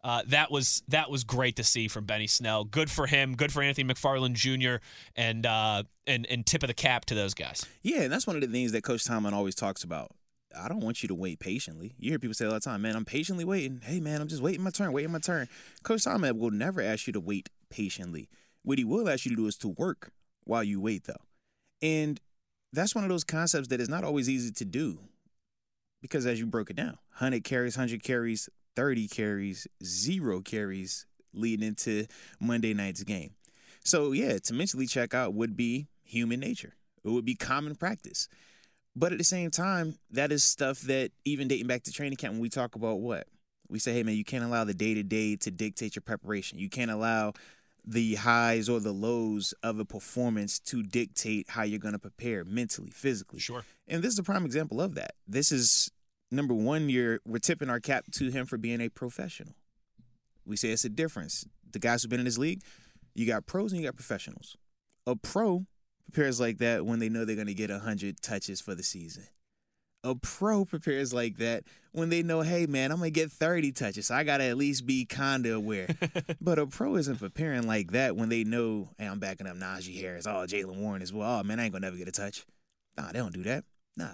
Uh, 0.04 0.24
that 0.28 0.52
was 0.52 0.82
that 0.88 1.12
was 1.12 1.24
great 1.24 1.56
to 1.58 1.64
see 1.64 1.88
from 1.88 2.06
Benny 2.06 2.28
Snell. 2.28 2.64
Good 2.64 2.90
for 2.90 3.06
him. 3.06 3.36
Good 3.36 3.52
for 3.52 3.62
Anthony 3.62 3.94
McFarland 3.94 4.34
Jr. 4.34 4.84
and 5.16 5.46
uh, 5.46 5.84
and 6.08 6.26
and 6.28 6.46
tip 6.46 6.64
of 6.64 6.68
the 6.68 6.74
cap 6.74 7.06
to 7.06 7.16
those 7.16 7.34
guys. 7.34 7.66
Yeah, 7.84 8.02
and 8.02 8.12
that's 8.12 8.26
one 8.26 8.36
of 8.36 8.42
the 8.42 8.48
things 8.48 8.72
that 8.72 8.84
Coach 8.84 9.06
Tomlin 9.06 9.34
always 9.34 9.56
talks 9.56 9.84
about. 9.84 10.12
I 10.58 10.68
don't 10.68 10.82
want 10.82 11.02
you 11.02 11.08
to 11.08 11.16
wait 11.16 11.40
patiently. 11.40 11.96
You 11.98 12.12
hear 12.12 12.20
people 12.20 12.34
say 12.34 12.46
all 12.46 12.54
the 12.54 12.60
time, 12.60 12.82
man, 12.82 12.96
I'm 12.96 13.06
patiently 13.06 13.46
waiting. 13.46 13.82
Hey, 13.84 14.00
man, 14.00 14.22
I'm 14.22 14.28
just 14.28 14.42
waiting 14.42 14.62
my 14.62 14.70
turn, 14.70 14.92
waiting 14.92 15.12
my 15.12 15.20
turn. 15.20 15.48
Coach 15.84 16.04
Tomlin 16.04 16.38
will 16.38 16.52
never 16.52 16.82
ask 16.82 17.08
you 17.08 17.14
to 17.14 17.20
wait 17.20 17.50
patiently. 17.70 18.28
What 18.64 18.78
he 18.78 18.84
will 18.84 19.10
ask 19.10 19.26
you 19.26 19.32
to 19.32 19.38
do 19.38 19.48
is 19.48 19.58
to 19.60 19.70
work 19.70 20.12
while 20.44 20.64
you 20.64 20.82
wait, 20.82 21.06
though. 21.06 21.22
And 21.82 22.20
that's 22.74 22.96
one 22.96 23.04
of 23.04 23.10
those 23.10 23.24
concepts 23.24 23.68
that 23.70 23.80
is 23.82 23.90
not 23.90 24.04
always 24.04 24.30
easy 24.30 24.52
to 24.52 24.66
do 24.66 25.00
because 26.02 26.26
as 26.26 26.40
you 26.40 26.46
broke 26.46 26.70
it 26.70 26.76
down, 26.76 26.98
100 27.18 27.44
carries, 27.44 27.78
100 27.78 28.04
carries, 28.04 28.50
30 28.76 29.08
carries, 29.08 29.68
zero 29.84 30.42
carries 30.42 31.06
leading 31.34 31.66
into 31.66 32.06
Monday 32.40 32.74
night's 32.74 33.04
game. 33.04 33.32
So, 33.84 34.12
yeah, 34.12 34.38
to 34.38 34.54
mentally 34.54 34.88
check 34.88 35.14
out 35.14 35.34
would 35.34 35.56
be 35.56 35.88
human 36.04 36.40
nature. 36.40 36.76
It 37.04 37.10
would 37.10 37.26
be 37.26 37.36
common 37.36 37.76
practice. 37.76 38.28
But 38.96 39.12
at 39.12 39.18
the 39.18 39.24
same 39.24 39.50
time, 39.52 39.96
that 40.12 40.32
is 40.32 40.44
stuff 40.44 40.82
that 40.82 41.12
even 41.26 41.48
dating 41.48 41.68
back 41.68 41.84
to 41.84 41.92
training 41.92 42.18
camp, 42.18 42.34
when 42.34 42.42
we 42.42 42.50
talk 42.50 42.76
about 42.76 43.00
what? 43.00 43.28
We 43.70 43.80
say, 43.80 43.94
hey, 43.94 44.04
man, 44.04 44.16
you 44.16 44.26
can't 44.26 44.44
allow 44.44 44.66
the 44.66 44.74
day 44.74 44.94
to 44.94 45.04
day 45.04 45.38
to 45.38 45.52
dictate 45.52 45.96
your 45.96 46.02
preparation. 46.02 46.60
You 46.60 46.70
can't 46.70 46.92
allow 46.92 47.34
the 47.84 48.16
highs 48.16 48.70
or 48.70 48.80
the 48.80 48.92
lows 48.92 49.54
of 49.64 49.80
a 49.80 49.86
performance 49.86 50.60
to 50.60 50.84
dictate 50.84 51.50
how 51.50 51.64
you're 51.64 51.80
going 51.80 51.94
to 51.94 52.00
prepare 52.00 52.44
mentally, 52.44 52.92
physically. 52.92 53.40
Sure. 53.40 53.64
And 53.88 54.04
this 54.04 54.14
is 54.14 54.20
a 54.20 54.24
prime 54.24 54.46
example 54.46 54.80
of 54.80 54.96
that. 54.96 55.14
This 55.28 55.52
is 55.52 55.92
number 56.30 56.54
one, 56.54 56.90
you're 56.90 57.20
we're 57.26 57.40
tipping 57.40 57.70
our 57.70 57.80
cap 57.80 58.06
to 58.14 58.30
him 58.30 58.46
for 58.46 58.58
being 58.58 58.82
a 58.82 58.90
professional. 58.90 59.56
We 60.46 60.58
say 60.58 60.70
it's 60.70 60.86
a 60.86 60.90
difference. 60.90 61.46
The 61.72 61.80
guys 61.80 62.04
who've 62.04 62.10
been 62.10 62.20
in 62.20 62.26
this 62.26 62.38
league, 62.38 62.62
you 63.16 63.26
got 63.26 63.46
pros 63.46 63.72
and 63.72 63.82
you 63.82 63.88
got 63.88 63.96
professionals. 63.96 64.56
A 65.08 65.16
pro 65.16 65.66
prepares 66.06 66.40
like 66.40 66.58
that 66.60 66.86
when 66.86 67.00
they 67.00 67.10
know 67.10 67.26
they're 67.26 67.36
going 67.36 67.48
to 67.48 67.54
get 67.54 67.70
100 67.70 68.22
touches 68.22 68.62
for 68.62 68.76
the 68.76 68.84
season. 68.84 69.28
A 70.04 70.16
pro 70.16 70.66
prepares 70.66 71.14
like 71.14 71.38
that 71.38 71.64
when 71.92 72.10
they 72.10 72.24
know, 72.24 72.42
hey, 72.42 72.66
man, 72.66 72.92
I'm 72.92 72.98
to 73.14 73.20
get 73.20 73.32
30 73.32 73.72
touches. 73.72 74.08
So 74.08 74.16
I 74.16 74.24
got 74.24 74.38
to 74.38 74.46
at 74.46 74.58
least 74.58 74.88
be 74.88 75.06
kind 75.06 75.46
of 75.46 75.56
aware. 75.58 75.88
but 76.42 76.58
a 76.58 76.66
pro 76.66 76.96
isn't 76.96 77.20
preparing 77.20 77.68
like 77.68 77.92
that 77.92 78.16
when 78.16 78.30
they 78.30 78.44
know, 78.44 78.90
hey, 78.98 79.06
I'm 79.06 79.20
backing 79.20 79.46
up 79.46 79.56
Najee 79.58 80.02
Harris. 80.02 80.26
Oh, 80.26 80.46
Jaylen 80.48 80.78
Warren 80.78 81.04
as 81.04 81.14
well. 81.14 81.40
Oh, 81.40 81.44
man, 81.44 81.60
I 81.60 81.66
ain't 81.66 81.74
to 81.74 81.80
never 81.80 81.98
get 81.98 82.08
a 82.08 82.12
touch. 82.12 82.44
Nah, 82.98 83.12
they 83.12 83.20
don't 83.20 83.34
do 83.34 83.44
that. 83.44 83.64
Nah, 83.96 84.10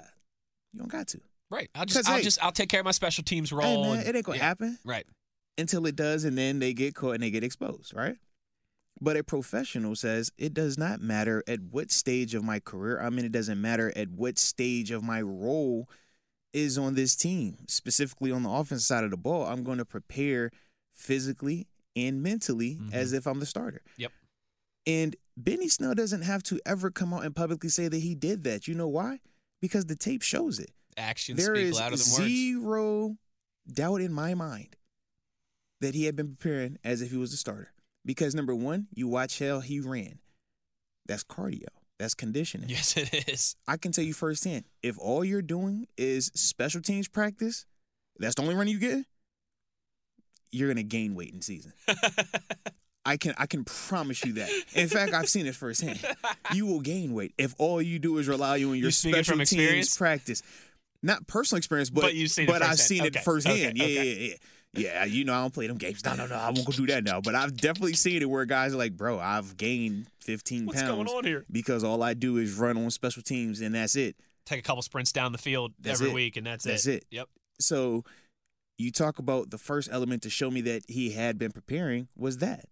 you 0.73 0.79
don't 0.79 0.91
got 0.91 1.07
to. 1.09 1.21
Right. 1.49 1.69
I'll 1.73 1.85
just 1.85 2.09
I'll 2.09 2.17
hey- 2.17 2.23
just 2.23 2.43
I'll 2.43 2.51
take 2.51 2.67
care 2.67 2.81
of 2.81 2.85
my 2.85 2.91
special 2.91 3.23
teams 3.23 3.53
role. 3.53 3.83
Hey, 3.85 3.89
man, 3.89 3.99
and- 3.99 4.07
it 4.09 4.15
ain't 4.17 4.25
to 4.25 4.39
yeah. 4.39 4.43
happen 4.43 4.77
Right. 4.83 5.05
until 5.57 5.85
it 5.85 5.95
does, 5.95 6.25
and 6.25 6.37
then 6.37 6.59
they 6.59 6.73
get 6.73 6.95
caught 6.95 7.13
and 7.13 7.23
they 7.23 7.31
get 7.31 7.45
exposed, 7.45 7.93
right? 7.93 8.17
But 8.99 9.17
a 9.17 9.23
professional 9.23 9.95
says 9.95 10.31
it 10.37 10.53
does 10.53 10.77
not 10.77 11.01
matter 11.01 11.43
at 11.47 11.61
what 11.61 11.91
stage 11.91 12.33
of 12.33 12.43
my 12.43 12.59
career 12.59 12.99
I'm 12.99 13.17
in. 13.19 13.25
It 13.25 13.31
doesn't 13.31 13.61
matter 13.61 13.93
at 13.95 14.09
what 14.09 14.39
stage 14.39 14.91
of 14.91 15.03
my 15.03 15.21
role 15.21 15.87
is 16.53 16.77
on 16.77 16.95
this 16.95 17.15
team, 17.15 17.57
specifically 17.67 18.31
on 18.31 18.43
the 18.43 18.49
offense 18.49 18.85
side 18.85 19.03
of 19.03 19.11
the 19.11 19.17
ball. 19.17 19.45
I'm 19.45 19.63
going 19.63 19.77
to 19.77 19.85
prepare 19.85 20.51
physically 20.95 21.67
and 21.95 22.23
mentally 22.23 22.75
mm-hmm. 22.75 22.93
as 22.93 23.13
if 23.13 23.27
I'm 23.27 23.39
the 23.39 23.45
starter. 23.45 23.81
Yep. 23.97 24.11
And 24.87 25.15
Benny 25.35 25.67
Snell 25.67 25.93
doesn't 25.93 26.23
have 26.23 26.41
to 26.43 26.59
ever 26.65 26.89
come 26.89 27.13
out 27.13 27.25
and 27.25 27.35
publicly 27.35 27.69
say 27.69 27.87
that 27.87 27.99
he 27.99 28.15
did 28.15 28.43
that. 28.45 28.67
You 28.67 28.73
know 28.73 28.87
why? 28.87 29.19
Because 29.61 29.85
the 29.85 29.95
tape 29.95 30.23
shows 30.23 30.59
it. 30.59 30.71
Actions 30.95 31.37
There 31.37 31.55
speak 31.55 31.75
louder 31.75 31.95
than 31.97 32.13
words. 32.13 32.31
zero 32.31 33.17
doubt 33.71 34.01
in 34.01 34.11
my 34.11 34.33
mind 34.33 34.75
that 35.81 35.93
he 35.93 36.05
had 36.05 36.15
been 36.15 36.35
preparing 36.35 36.77
as 36.83 37.01
if 37.01 37.11
he 37.11 37.17
was 37.17 37.33
a 37.33 37.37
starter. 37.37 37.71
Because 38.07 38.33
number 38.33 38.55
one, 38.55 38.87
you 38.95 39.07
watch 39.07 39.37
how 39.37 39.59
he 39.59 39.79
ran. 39.81 40.17
That's 41.07 41.23
cardio. 41.25 41.65
That's 41.99 42.13
conditioning. 42.15 42.69
Yes, 42.69 42.95
it 42.95 43.27
is. 43.29 43.55
I 43.67 43.75
can 43.77 43.91
tell 43.91 44.03
you 44.05 44.13
firsthand, 44.13 44.63
if 44.81 44.97
all 44.97 45.25
you're 45.25 45.41
doing 45.41 45.87
is 45.97 46.31
special 46.33 46.81
teams 46.81 47.07
practice, 47.09 47.65
that's 48.17 48.35
the 48.35 48.43
only 48.43 48.55
run 48.55 48.67
you 48.69 48.79
get, 48.79 49.03
you're 50.51 50.69
gonna 50.69 50.83
gain 50.83 51.15
weight 51.15 51.33
in 51.33 51.41
season. 51.41 51.73
I 53.05 53.17
can 53.17 53.33
I 53.37 53.45
can 53.45 53.63
promise 53.65 54.23
you 54.23 54.33
that. 54.33 54.49
In 54.73 54.87
fact, 54.87 55.13
I've 55.13 55.29
seen 55.29 55.45
it 55.47 55.55
firsthand. 55.55 55.99
You 56.53 56.65
will 56.65 56.79
gain 56.81 57.13
weight 57.13 57.33
if 57.37 57.53
all 57.57 57.81
you 57.81 57.99
do 57.99 58.17
is 58.19 58.27
rely 58.27 58.63
on 58.63 58.75
your 58.77 58.91
special 58.91 59.37
teams 59.45 59.95
practice. 59.97 60.41
Not 61.03 61.27
personal 61.27 61.57
experience, 61.57 61.89
but 61.89 62.01
But 62.01 62.15
you've 62.15 62.31
seen 62.31 62.47
but 62.47 62.61
I've 62.61 62.79
seen 62.79 63.01
Okay, 63.03 63.19
it 63.19 63.23
firsthand. 63.23 63.79
okay, 63.79 63.93
yeah, 63.93 63.99
okay. 64.01 64.13
yeah, 64.13 64.27
yeah, 64.29 64.35
yeah. 64.77 65.05
You 65.05 65.25
know 65.25 65.33
I 65.33 65.41
don't 65.41 65.53
play 65.53 65.67
them 65.67 65.77
games. 65.77 66.03
No, 66.05 66.15
no, 66.15 66.25
no, 66.27 66.35
I 66.35 66.45
won't 66.51 66.65
go 66.65 66.71
do 66.71 66.85
that 66.87 67.03
now. 67.03 67.21
But 67.21 67.35
I've 67.35 67.55
definitely 67.57 67.93
seen 67.93 68.21
it 68.21 68.29
where 68.29 68.45
guys 68.45 68.73
are 68.73 68.77
like, 68.77 68.95
bro, 68.95 69.19
I've 69.19 69.57
gained 69.57 70.07
15 70.21 70.65
What's 70.65 70.81
pounds 70.81 70.95
going 70.95 71.07
on 71.07 71.23
here? 71.25 71.45
because 71.51 71.83
all 71.83 72.03
I 72.03 72.13
do 72.13 72.37
is 72.37 72.53
run 72.57 72.77
on 72.77 72.89
special 72.91 73.21
teams 73.23 73.61
and 73.61 73.75
that's 73.75 73.95
it. 73.95 74.15
Take 74.45 74.59
a 74.59 74.63
couple 74.63 74.81
sprints 74.81 75.11
down 75.11 75.31
the 75.33 75.37
field 75.37 75.73
That's 75.79 75.99
every 75.99 76.11
it. 76.11 76.15
week, 76.15 76.37
and 76.37 76.47
that's, 76.47 76.63
That's 76.63 76.85
it. 76.85 76.91
That's 76.91 77.03
it. 77.03 77.05
Yep. 77.11 77.29
So 77.59 78.03
you 78.77 78.91
talk 78.91 79.19
about 79.19 79.49
the 79.49 79.57
first 79.57 79.89
element 79.91 80.21
to 80.23 80.29
show 80.29 80.49
me 80.51 80.61
that 80.61 80.83
he 80.87 81.11
had 81.11 81.37
been 81.37 81.51
preparing 81.51 82.07
was 82.15 82.37
that. 82.37 82.65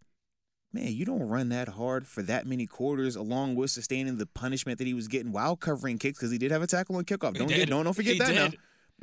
Man, 0.72 0.92
you 0.92 1.06
don't 1.06 1.24
run 1.28 1.50
that 1.50 1.70
hard 1.70 2.06
for 2.06 2.22
that 2.24 2.46
many 2.46 2.66
quarters, 2.66 3.16
along 3.16 3.56
with 3.56 3.72
sustaining 3.72 4.18
the 4.18 4.26
punishment 4.26 4.78
that 4.78 4.88
he 4.88 4.94
was 4.94 5.08
getting 5.08 5.32
while 5.32 5.56
covering 5.56 5.98
kicks, 5.98 6.18
because 6.20 6.32
he 6.32 6.38
did 6.38 6.52
have 6.52 6.62
a 6.62 6.68
tackle 6.68 6.98
on 6.98 7.06
kickoff. 7.06 7.34
He 7.34 7.40
Don't 7.40 7.48
did. 7.48 7.56
get, 7.56 7.70
don't, 7.70 7.86
don't 7.86 7.94
forget 7.94 8.14
He 8.14 8.20
that 8.20 8.28
did. 8.28 8.36
now. 8.36 8.50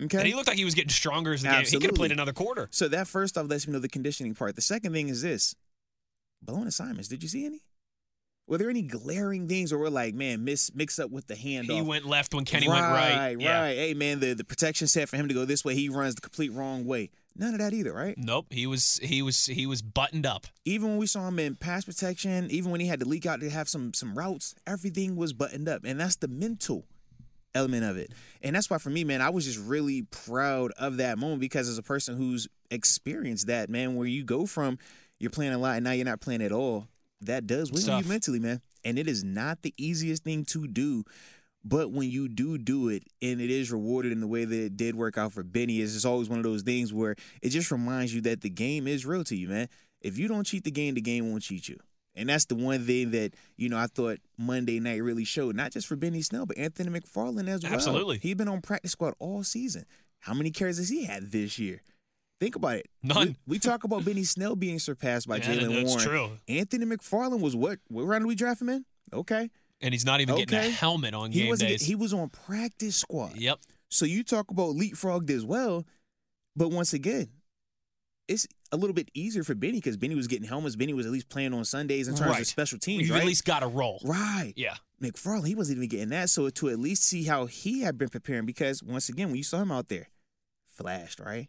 Okay. 0.00 0.18
And 0.18 0.26
he 0.26 0.34
looked 0.34 0.49
like 0.49 0.56
he 0.56 0.64
was 0.64 0.75
getting 0.75 0.90
stronger 0.90 1.32
as 1.32 1.42
the 1.42 1.49
game. 1.49 1.64
He 1.64 1.72
could 1.72 1.82
have 1.84 1.94
played 1.94 2.12
another 2.12 2.32
quarter. 2.32 2.68
so 2.70 2.88
that 2.88 3.06
first 3.08 3.37
off 3.37 3.49
lets 3.49 3.66
me 3.66 3.72
know 3.75 3.78
the 3.78 3.88
conditioning 3.88 4.34
part. 4.34 4.56
The 4.56 4.62
second 4.62 4.92
thing 4.92 5.08
is 5.08 5.22
this: 5.22 5.54
blown 6.40 6.66
assignments. 6.66 7.08
Did 7.08 7.22
you 7.22 7.28
see 7.28 7.44
any? 7.44 7.61
Were 8.49 8.58
there 8.58 8.70
any 8.70 8.82
glaring 8.82 9.46
things, 9.49 9.72
or 9.72 9.78
were 9.78 9.88
like, 9.90 10.14
man, 10.14 10.44
miss 10.44 10.75
mix 10.75 10.99
up 10.99 11.11
with 11.11 11.26
the 11.28 11.34
handoff? 11.34 11.70
He 11.75 11.80
went 11.82 12.06
left 12.06 12.34
when 12.34 12.44
Kenny 12.44 12.68
went 12.68 12.80
right. 12.82 13.16
Right, 13.16 13.40
Yeah. 13.40 13.61
right. 13.62 13.76
Hey, 13.76 13.94
man, 13.94 14.18
the, 14.18 14.34
the 14.34 14.44
protection 14.44 14.88
set 14.88 15.08
for 15.08 15.16
him 15.16 15.28
to 15.28 15.34
go 15.34 15.44
this 15.44 15.64
way, 15.64 15.75
he 15.75 15.88
runs 15.88 16.16
the 16.16 16.20
complete 16.22 16.52
wrong 16.52 16.84
way. 16.84 17.11
None 17.37 17.54
of 17.54 17.61
that 17.61 17.72
either, 17.72 17.92
right? 17.92 18.16
Nope. 18.18 18.46
He 18.50 18.66
was 18.66 18.99
he 19.02 19.22
was 19.22 19.46
he 19.46 19.64
was 19.64 19.80
buttoned 19.80 20.26
up. 20.26 20.46
Even 20.64 20.88
when 20.88 20.96
we 20.99 21.06
saw 21.06 21.28
him 21.28 21.38
in 21.38 21.54
pass 21.54 21.84
protection, 21.84 22.50
even 22.50 22.70
when 22.70 22.80
he 22.80 22.88
had 22.88 23.00
to 23.00 23.06
leak 23.08 23.25
out 23.26 23.40
to 23.40 23.49
have 23.49 23.68
some 23.68 23.94
some 23.94 24.14
routes, 24.18 24.54
everything 24.66 25.16
was 25.16 25.32
buttoned 25.32 25.68
up, 25.68 25.82
and 25.84 25.99
that's 26.00 26.16
the 26.16 26.28
mental 26.28 26.84
element 27.54 27.85
of 27.85 27.97
it. 27.97 28.12
And 28.42 28.56
that's 28.56 28.71
why 28.71 28.78
for 28.78 28.90
me, 28.90 29.04
man, 29.04 29.21
I 29.21 29.30
was 29.30 29.44
just 29.44 29.59
really 29.59 30.02
proud 30.02 30.73
of 30.78 30.97
that 30.99 31.18
moment 31.18 31.40
because 31.40 31.68
as 31.68 31.78
a 31.78 31.82
person 31.82 32.16
who's 32.16 32.49
experienced 32.71 33.47
that, 33.49 33.68
man, 33.68 33.94
where 33.94 34.06
you 34.06 34.25
go 34.25 34.47
from 34.47 34.78
you're 35.23 35.30
playing 35.30 35.52
a 35.52 35.59
lot 35.59 35.76
and 35.76 35.85
now 35.85 35.92
you're 35.92 36.04
not 36.04 36.21
playing 36.21 36.42
at 36.42 36.50
all, 36.50 36.88
that 37.21 37.47
does 37.47 37.71
win 37.71 37.82
you 38.02 38.09
mentally, 38.09 38.40
man. 38.40 38.61
And 38.85 38.99
it 38.99 39.06
is 39.06 39.23
not 39.23 39.62
the 39.62 39.73
easiest 39.78 40.25
thing 40.25 40.44
to 40.47 40.66
do. 40.66 41.04
But 41.64 41.92
when 41.92 42.11
you 42.11 42.28
do 42.28 42.59
do 42.59 42.88
it 42.88 43.04
and 43.23 43.40
it 43.40 43.49
is 43.49 43.71
rewarded 43.71 44.11
in 44.11 44.21
the 44.21 44.26
way 44.26 44.44
that 44.44 44.64
it 44.64 44.76
did 44.76 44.97
work 44.97 45.16
out 45.16 45.32
for 45.32 45.44
Benny, 45.44 45.80
it's 45.80 45.92
just 45.92 46.04
always 46.04 46.28
one 46.28 46.40
of 46.40 46.42
those 46.42 46.62
things 46.62 46.92
where 46.92 47.14
it 47.40 47.50
just 47.50 47.71
reminds 47.71 48.12
you 48.12 48.21
that 48.23 48.40
the 48.40 48.50
game 48.50 48.88
is 48.88 49.06
real 49.06 49.23
to 49.23 49.37
you, 49.37 49.49
man. 49.49 49.68
If 50.00 50.18
you 50.18 50.26
don't 50.26 50.44
cheat 50.44 50.64
the 50.64 50.73
game, 50.73 50.94
the 50.94 51.00
game 51.00 51.30
won't 51.30 51.44
cheat 51.44 51.68
you. 51.68 51.78
And 52.14 52.28
that's 52.28 52.45
the 52.45 52.54
one 52.54 52.85
thing 52.85 53.11
that, 53.12 53.35
you 53.57 53.69
know, 53.71 53.78
I 53.78 53.87
thought 53.87 54.19
Monday 54.37 54.78
night 54.81 55.02
really 55.02 55.25
showed, 55.25 55.57
not 55.57 55.73
just 55.73 55.87
for 55.87 55.97
Benny 55.97 56.21
Snell, 56.21 56.45
but 56.45 56.59
Anthony 56.59 56.90
McFarland 57.00 57.49
as 57.49 57.62
well. 57.62 57.73
Absolutely. 57.73 58.19
He's 58.19 58.35
been 58.35 58.49
on 58.49 58.61
practice 58.61 58.92
squad 58.92 59.14
all 59.19 59.42
season. 59.45 59.87
How 60.21 60.35
many 60.35 60.50
carries 60.50 60.76
has 60.78 60.90
he 60.90 61.04
had 61.04 61.33
this 61.33 61.59
year? 61.59 61.81
Think 62.38 62.57
about 62.57 62.76
it. 62.76 62.87
None. 63.02 63.28
We, 63.28 63.37
we 63.54 63.59
talk 63.59 63.85
about 63.85 64.04
Benny 64.04 64.25
Snell 64.25 64.57
being 64.57 64.78
surpassed 64.78 65.26
by 65.28 65.37
Yeah, 65.37 65.45
Jaylen 65.54 65.75
that's 65.75 65.88
Warren. 65.90 66.04
true. 66.07 66.31
Anthony 66.49 66.85
McFarland 66.87 67.40
was 67.40 67.57
what? 67.57 67.78
What 67.88 68.02
round 68.04 68.25
did 68.25 68.28
we 68.28 68.35
draft 68.35 68.61
him 68.61 68.69
in? 68.69 68.85
Okay. 69.12 69.49
And 69.81 69.95
he's 69.95 70.04
not 70.04 70.21
even 70.21 70.37
getting 70.37 70.59
a 70.59 70.71
helmet 70.71 71.14
on 71.14 71.33
He 71.33 71.40
game 71.40 71.49
wasn't. 71.49 71.71
days. 71.71 71.81
get- 71.81 71.87
He 71.87 71.95
was 71.95 72.12
on 72.12 72.28
practice 72.28 72.97
squad. 72.97 73.37
yep. 73.37 73.59
So 73.90 74.04
you 74.04 74.23
talk 74.23 74.50
about 74.50 74.75
leapfrogged 74.76 75.31
as 75.31 75.45
well, 75.45 75.85
but 76.57 76.71
once 76.71 76.92
again, 76.92 77.28
it's 78.28 78.47
a 78.72 78.76
little 78.76 78.94
bit 78.94 79.10
easier 79.14 79.44
for 79.44 79.54
Benny 79.54 79.74
because 79.78 79.96
Benny 79.96 80.14
was 80.14 80.26
getting 80.26 80.48
helmets. 80.48 80.76
Benny 80.76 80.94
was 80.94 81.04
at 81.06 81.12
least 81.12 81.28
playing 81.28 81.52
on 81.52 81.64
Sundays 81.64 82.08
in 82.08 82.14
terms 82.14 82.30
Right. 82.30 82.40
of 82.40 82.46
special 82.46 82.78
teams, 82.78 83.02
You've 83.02 83.10
right? 83.12 83.20
at 83.20 83.26
least 83.26 83.44
got 83.44 83.62
a 83.62 83.66
role. 83.68 84.00
right. 84.04 84.52
Yeah. 84.56 84.76
McFarland, 85.02 85.46
he 85.48 85.54
wasn't 85.54 85.76
even 85.78 85.88
getting 85.88 86.08
that. 86.10 86.30
So 86.30 86.48
to 86.48 86.68
at 86.70 86.78
least 86.78 87.02
see 87.04 87.24
how 87.24 87.46
he 87.46 87.80
had 87.82 87.98
been 87.98 88.08
preparing, 88.08 88.46
because 88.46 88.82
once 88.82 89.08
again, 89.08 89.28
when 89.28 89.36
you 89.36 89.42
saw 89.42 89.60
him 89.60 89.70
out 89.72 89.88
there, 89.88 90.08
flashed, 90.66 91.20
right? 91.20 91.48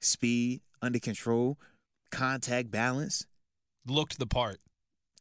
Speed, 0.00 0.62
under 0.80 0.98
control, 0.98 1.58
contact 2.10 2.70
balance, 2.70 3.26
Looked 3.86 4.18
the 4.18 4.26
part. 4.26 4.60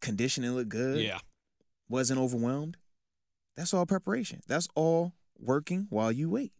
conditioning 0.01 0.51
looked 0.51 0.69
good. 0.69 1.01
Yeah. 1.01 1.19
Wasn't 1.89 2.19
overwhelmed. 2.19 2.77
That's 3.57 3.73
all 3.73 3.85
preparation. 3.85 4.41
That's 4.47 4.67
all 4.75 5.13
working 5.37 5.87
while 5.89 6.11
you 6.11 6.29
wait. 6.29 6.53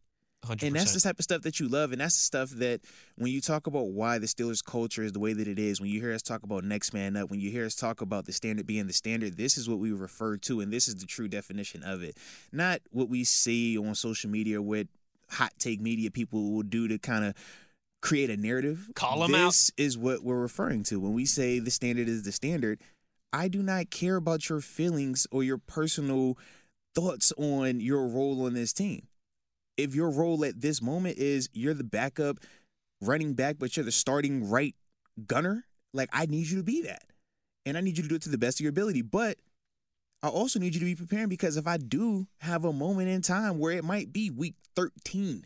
100%. 0.44 0.68
And 0.68 0.76
that's 0.76 0.94
the 0.94 1.00
type 1.00 1.20
of 1.20 1.24
stuff 1.24 1.42
that 1.44 1.60
you 1.60 1.68
love. 1.68 1.92
And 1.92 2.02
that's 2.02 2.16
the 2.16 2.22
stuff 2.22 2.50
that 2.52 2.82
when 3.16 3.32
you 3.32 3.42
talk 3.42 3.68
about 3.68 3.88
why 3.88 4.18
the 4.18 4.26
Steelers 4.26 4.64
culture 4.64 5.04
is 5.04 5.14
the 5.14 5.20
way 5.20 5.34
that 5.34 5.48
it 5.48 5.58
is, 5.58 5.80
when 5.80 5.90
you 5.90 6.02
hear 6.02 6.14
us 6.14 6.22
talk 6.22 6.44
about 6.44 6.64
next 6.64 6.94
man 6.94 7.16
up, 7.16 7.30
when 7.30 7.40
you 7.40 7.50
hear 7.50 7.66
us 7.66 7.76
talk 7.76 8.02
about 8.02 8.26
the 8.26 8.34
standard 8.34 8.68
being 8.68 8.88
the 8.88 8.94
standard, 8.94 9.38
this 9.38 9.58
is 9.58 9.70
what 9.70 9.80
we 9.80 9.92
refer 9.92 10.38
to. 10.38 10.60
And 10.60 10.72
this 10.72 10.88
is 10.88 10.96
the 10.96 11.06
true 11.06 11.28
definition 11.28 11.84
of 11.84 12.04
it. 12.04 12.18
Not 12.52 12.82
what 12.92 13.10
we 13.10 13.24
see 13.24 13.78
on 13.78 13.96
social 13.96 14.30
media 14.30 14.62
with 14.62 14.88
hot 15.30 15.54
take 15.58 15.80
media 15.80 16.12
people 16.12 16.52
will 16.52 16.64
do 16.64 16.88
to 16.88 17.00
kind 17.00 17.24
of 17.24 17.36
create 18.02 18.30
a 18.30 18.38
narrative. 18.38 18.92
Call 18.96 19.24
'em 19.24 19.32
this 19.32 19.72
is 19.78 19.98
what 19.98 20.24
we're 20.24 20.42
referring 20.42 20.84
to. 20.84 21.00
When 21.00 21.14
we 21.14 21.26
say 21.26 21.60
the 21.60 21.72
standard 21.72 22.10
is 22.10 22.24
the 22.24 22.34
standard, 22.34 22.82
I 23.32 23.48
do 23.48 23.64
not 23.64 23.90
care 23.90 24.18
about 24.18 24.50
your 24.50 24.60
feelings 24.60 25.26
or 25.32 25.42
your 25.44 25.58
personal 25.58 26.38
thoughts 26.94 27.32
on 27.38 27.80
your 27.80 28.06
role 28.08 28.46
on 28.46 28.54
this 28.54 28.74
team 28.74 29.08
if 29.78 29.96
your 29.96 30.10
role 30.10 30.44
at 30.46 30.62
this 30.62 30.82
moment 30.82 31.18
is 31.18 31.50
you're 31.54 31.74
the 31.74 31.84
backup 31.84 32.38
running 33.02 33.34
back, 33.34 33.58
but 33.60 33.76
you're 33.76 33.86
the 33.86 33.92
starting 33.92 34.50
right 34.50 34.76
gunner, 35.28 35.66
like 35.94 36.10
I 36.14 36.26
need 36.26 36.48
you 36.48 36.58
to 36.58 36.64
be 36.64 36.84
that. 36.84 37.04
And 37.66 37.78
I 37.78 37.82
need 37.82 37.98
you 37.98 38.04
to 38.04 38.10
do 38.10 38.16
it 38.16 38.22
to 38.24 38.30
the 38.30 38.38
best 38.38 38.60
of 38.60 38.64
your 38.64 38.72
ability. 38.72 39.02
But 39.02 39.38
I 40.22 40.28
also 40.28 40.60
need 40.60 40.74
you 40.74 40.80
to 40.80 40.86
be 40.86 40.96
preparing 40.96 41.30
because 41.30 41.58
if 41.58 41.68
I 41.68 41.78
do 41.78 42.28
have 42.40 42.66
a 42.66 42.74
moment 42.74 43.10
in 43.10 43.22
time 43.22 43.60
where 43.60 43.74
it 43.74 43.84
might 43.84 44.12
be 44.12 44.30
week 44.30 44.56
13, 44.76 45.46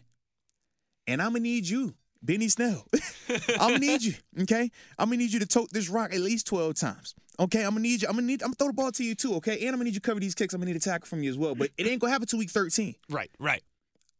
and 1.07 1.21
I'm 1.21 1.29
gonna 1.29 1.39
need 1.39 1.67
you, 1.67 1.95
Benny 2.21 2.49
Snell. 2.49 2.85
I'm 3.59 3.71
gonna 3.71 3.79
need 3.79 4.03
you, 4.03 4.13
okay? 4.41 4.69
I'm 4.97 5.09
gonna 5.09 5.17
need 5.17 5.31
you 5.31 5.39
to 5.39 5.45
tote 5.45 5.69
this 5.71 5.89
rock 5.89 6.13
at 6.13 6.19
least 6.19 6.47
12 6.47 6.75
times. 6.75 7.15
Okay, 7.39 7.63
I'm 7.63 7.71
gonna 7.71 7.81
need 7.81 8.01
you. 8.01 8.07
I'm 8.07 8.15
gonna 8.15 8.27
need. 8.27 8.41
I'm 8.41 8.47
gonna 8.47 8.55
throw 8.55 8.67
the 8.67 8.73
ball 8.73 8.91
to 8.91 9.03
you 9.03 9.15
too. 9.15 9.35
Okay, 9.35 9.59
and 9.59 9.69
I'm 9.69 9.75
gonna 9.75 9.85
need 9.85 9.93
you 9.93 9.99
to 9.99 10.07
cover 10.07 10.19
these 10.19 10.33
kicks. 10.35 10.53
I'm 10.53 10.59
gonna 10.59 10.71
need 10.71 10.77
a 10.77 10.79
tackle 10.79 11.07
from 11.07 11.21
you 11.21 11.29
as 11.29 11.37
well. 11.37 11.53
But 11.55 11.69
it 11.77 11.87
ain't 11.87 12.01
gonna 12.01 12.11
happen 12.11 12.27
till 12.27 12.39
week 12.39 12.49
13. 12.49 12.95
right. 13.09 13.29
Right. 13.39 13.63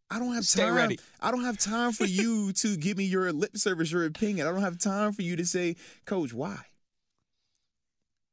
I 0.09 0.19
don't 0.19 0.33
have 0.35 0.45
Stay 0.45 0.63
time. 0.63 0.75
ready. 0.75 0.99
I 1.19 1.31
don't 1.31 1.43
have 1.43 1.57
time 1.57 1.91
for 1.91 2.05
you 2.05 2.53
to 2.61 2.77
give 2.77 2.97
me 2.97 3.03
your 3.05 3.31
lip 3.33 3.57
service, 3.57 3.91
your 3.91 4.05
opinion. 4.05 4.47
I 4.47 4.51
don't 4.51 4.61
have 4.61 4.77
time 4.77 5.11
for 5.11 5.21
you 5.21 5.35
to 5.35 5.45
say, 5.45 5.75
Coach, 6.05 6.33
why? 6.33 6.57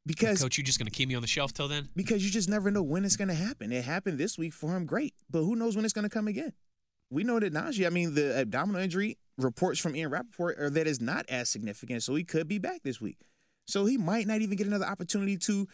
Because 0.06 0.42
Coach, 0.42 0.58
you 0.58 0.64
just 0.64 0.78
going 0.78 0.86
to 0.86 0.92
keep 0.92 1.08
me 1.08 1.14
on 1.14 1.22
the 1.22 1.28
shelf 1.28 1.52
till 1.54 1.66
then? 1.66 1.88
because 1.96 2.22
you 2.24 2.30
just 2.30 2.48
never 2.48 2.70
know 2.70 2.82
when 2.82 3.04
it's 3.04 3.16
going 3.16 3.28
to 3.28 3.34
happen. 3.34 3.72
It 3.72 3.84
happened 3.84 4.18
this 4.18 4.36
week 4.36 4.52
for 4.52 4.76
him, 4.76 4.84
great, 4.84 5.14
but 5.30 5.42
who 5.42 5.56
knows 5.56 5.76
when 5.76 5.84
it's 5.84 5.94
going 5.94 6.02
to 6.04 6.10
come 6.10 6.28
again? 6.28 6.52
We 7.10 7.24
know 7.24 7.40
that 7.40 7.52
Najee. 7.54 7.86
I 7.86 7.90
mean, 7.90 8.14
the 8.14 8.38
abdominal 8.38 8.80
injury 8.82 9.18
reports 9.38 9.80
from 9.80 9.96
Ian 9.96 10.10
Rapoport 10.10 10.58
are 10.58 10.68
that 10.70 10.86
is 10.86 11.00
not 11.00 11.24
as 11.28 11.48
significant, 11.48 12.02
so 12.02 12.14
he 12.14 12.24
could 12.24 12.48
be 12.48 12.58
back 12.58 12.82
this 12.82 13.00
week. 13.00 13.18
So 13.66 13.86
he 13.86 13.96
might 13.96 14.26
not 14.26 14.42
even 14.42 14.56
get 14.56 14.66
another 14.66 14.84
opportunity 14.84 15.38
to 15.38 15.66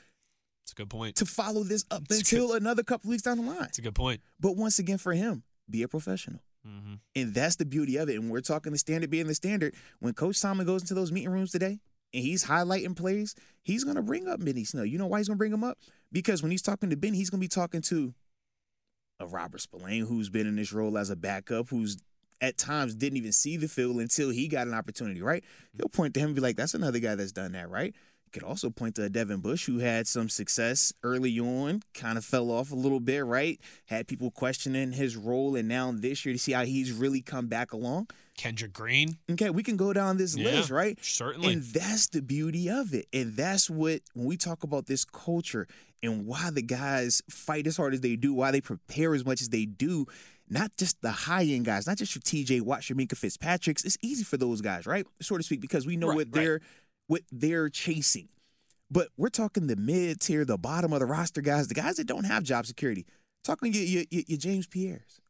It's 0.63 0.73
a 0.73 0.75
good 0.77 0.91
point. 0.91 1.17
to 1.17 1.27
follow 1.27 1.65
this 1.65 1.85
up 1.91 2.07
That's 2.07 2.21
until 2.21 2.53
another 2.53 2.85
couple 2.85 3.11
weeks 3.11 3.23
down 3.23 3.39
the 3.39 3.43
line. 3.51 3.65
It's 3.65 3.79
a 3.79 3.83
good 3.83 3.95
point. 3.97 4.21
But 4.39 4.57
once 4.57 4.79
again, 4.79 4.99
for 4.99 5.13
him, 5.13 5.43
be 5.71 5.83
a 5.83 5.89
professional. 5.89 6.41
hmm 6.65 6.95
And 7.15 7.35
that's 7.35 7.57
the 7.57 7.65
beauty 7.65 7.97
of 7.97 8.09
it. 8.09 8.17
And 8.17 8.31
we're 8.31 8.41
talking 8.41 8.73
the 8.73 8.79
standard 8.79 9.11
being 9.11 9.27
the 9.27 9.35
standard. 9.35 9.75
When 10.01 10.15
Coach 10.15 10.41
Tomlin 10.41 10.67
goes 10.67 10.83
into 10.83 10.95
those 10.95 11.13
meeting 11.13 11.31
rooms 11.31 11.53
today 11.53 11.81
and 12.13 12.23
he's 12.23 12.45
highlighting 12.45 12.97
plays, 12.97 13.35
he's 13.63 13.85
going 13.85 13.97
to 13.97 14.03
bring 14.03 14.29
up 14.29 14.45
Benny 14.45 14.65
Snell. 14.65 14.85
You 14.85 14.99
know 14.99 15.07
why 15.07 15.19
he's 15.19 15.29
going 15.29 15.37
to 15.37 15.39
bring 15.39 15.53
him 15.53 15.65
up? 15.65 15.79
Because 16.13 16.43
when 16.43 16.51
he's 16.51 16.63
talking 16.63 16.91
to 16.91 16.97
Ben, 16.97 17.15
he's 17.15 17.31
going 17.31 17.41
to 17.41 17.45
be 17.45 17.49
talking 17.49 17.83
to 17.83 18.15
a 19.21 19.27
Robert 19.27 19.61
Spillane 19.61 20.07
who's 20.07 20.31
been 20.31 20.47
in 20.47 20.57
this 20.57 20.73
role 20.73 20.97
as 20.97 21.11
a 21.11 21.17
backup, 21.17 21.69
who's 21.69 21.99
at 22.41 22.57
times 22.57 22.95
didn't 22.95 23.19
even 23.19 23.33
see 23.33 23.57
the 23.57 23.69
field 23.69 23.97
until 23.97 24.31
he 24.31 24.49
got 24.49 24.67
an 24.67 24.75
opportunity, 24.75 25.21
right? 25.21 25.45
He'll 25.77 25.89
point 25.89 26.15
to 26.15 26.21
him 26.21 26.29
and 26.29 26.35
be 26.35 26.41
like, 26.41 26.57
that's 26.57 26.75
another 26.75 26.99
guy 26.99 27.15
that's 27.15 27.33
done 27.33 27.53
that, 27.53 27.69
right? 27.69 27.95
Could 28.33 28.43
also 28.45 28.71
point 28.71 28.95
to 28.95 29.09
Devin 29.09 29.41
Bush, 29.41 29.67
who 29.67 29.79
had 29.79 30.07
some 30.07 30.29
success 30.29 30.93
early 31.03 31.39
on, 31.41 31.83
kind 31.95 32.17
of 32.17 32.25
fell 32.25 32.51
off 32.51 32.71
a 32.71 32.77
little 32.77 33.01
bit, 33.01 33.25
right? 33.25 33.59
Had 33.87 34.07
people 34.07 34.31
questioning 34.31 34.93
his 34.93 35.17
role, 35.17 35.57
and 35.57 35.67
now 35.69 35.91
this 35.93 36.25
year 36.25 36.33
to 36.33 36.39
see 36.39 36.53
how 36.53 36.65
he's 36.65 36.93
really 36.93 37.23
come 37.23 37.49
back 37.49 37.73
along. 37.73 38.09
Kendrick 38.37 38.73
Green? 38.73 39.19
Okay, 39.31 39.51
we 39.51 39.63
can 39.63 39.77
go 39.77 39.93
down 39.93 40.17
this 40.17 40.37
Yeah, 40.37 40.45
list, 40.51 40.71
right? 40.71 40.97
certainly. 41.03 41.53
And 41.55 41.63
that's 41.65 42.07
the 42.09 42.23
beauty 42.23 42.71
of 42.71 42.95
it. 42.95 43.07
And 43.13 43.35
that's 43.37 43.69
what, 43.69 44.01
when 44.15 44.27
we 44.27 44.37
talk 44.37 44.63
about 44.63 44.87
this 44.87 45.05
culture 45.05 45.67
and 46.03 46.25
why 46.25 46.51
the 46.51 46.63
guys 46.63 47.23
fight 47.29 47.67
as 47.67 47.77
hard 47.77 47.93
as 47.95 48.01
they 48.01 48.17
do, 48.17 48.33
why 48.33 48.51
they 48.53 48.61
prepare 48.61 49.15
as 49.15 49.25
much 49.25 49.43
as 49.43 49.49
they 49.51 49.67
do, 49.67 50.07
not 50.49 50.71
just 50.79 51.01
the 51.03 51.11
high 51.13 51.45
end 51.45 51.65
guys, 51.67 51.87
not 51.87 51.99
just 51.99 52.15
your 52.15 52.23
TJ 52.23 52.63
Watt, 52.63 52.89
your 52.89 52.97
Minkah 52.97 53.17
Fitzpatrick's. 53.17 53.85
It's 53.85 53.99
easy 54.03 54.25
for 54.25 54.37
those 54.37 54.61
guys, 54.63 54.87
right? 54.87 55.07
So 55.21 55.37
to 55.37 55.43
speak, 55.43 55.61
because 55.61 55.87
we 55.87 55.97
know 55.97 56.09
Right, 56.09 56.17
what 56.17 56.27
right. 56.29 56.33
they're 56.33 56.61
what 57.11 57.23
they're 57.33 57.69
chasing. 57.69 58.29
But 58.89 59.09
we're 59.17 59.31
talking 59.31 59.67
the 59.67 59.75
mid 59.75 60.21
tier, 60.21 60.45
the 60.45 60.57
bottom 60.57 60.93
of 60.93 61.01
the 61.01 61.07
roster 61.07 61.41
guys, 61.41 61.67
the 61.67 61.75
guys 61.75 61.97
that 61.97 62.07
don't 62.07 62.23
have 62.23 62.45
job 62.45 62.67
security. 62.67 63.05
Talking 63.43 63.73
your 63.73 63.83
your, 63.83 64.05
your, 64.11 64.39
James 64.39 64.69
Pierre's. 64.69 65.21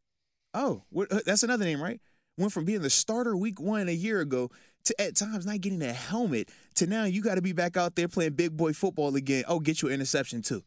Oh, 0.52 0.82
what, 0.90 1.10
uh, 1.10 1.20
that's 1.24 1.42
another 1.42 1.64
name, 1.64 1.82
right? 1.82 1.98
Went 2.36 2.52
from 2.52 2.66
being 2.66 2.82
the 2.82 2.90
starter 2.90 3.34
week 3.34 3.58
one 3.58 3.88
a 3.88 3.92
year 3.92 4.20
ago 4.20 4.50
to 4.84 5.00
at 5.00 5.16
times 5.16 5.46
not 5.46 5.62
getting 5.62 5.80
a 5.80 5.92
helmet 5.92 6.50
to 6.74 6.86
now 6.86 7.04
you 7.04 7.22
got 7.22 7.36
to 7.36 7.42
be 7.42 7.52
back 7.54 7.78
out 7.78 7.96
there 7.96 8.08
playing 8.08 8.32
big 8.32 8.54
boy 8.58 8.74
football 8.74 9.16
again. 9.16 9.44
Oh, 9.48 9.58
get 9.58 9.80
you 9.80 9.88
an 9.88 9.94
interception 9.94 10.42
too. 10.42 10.62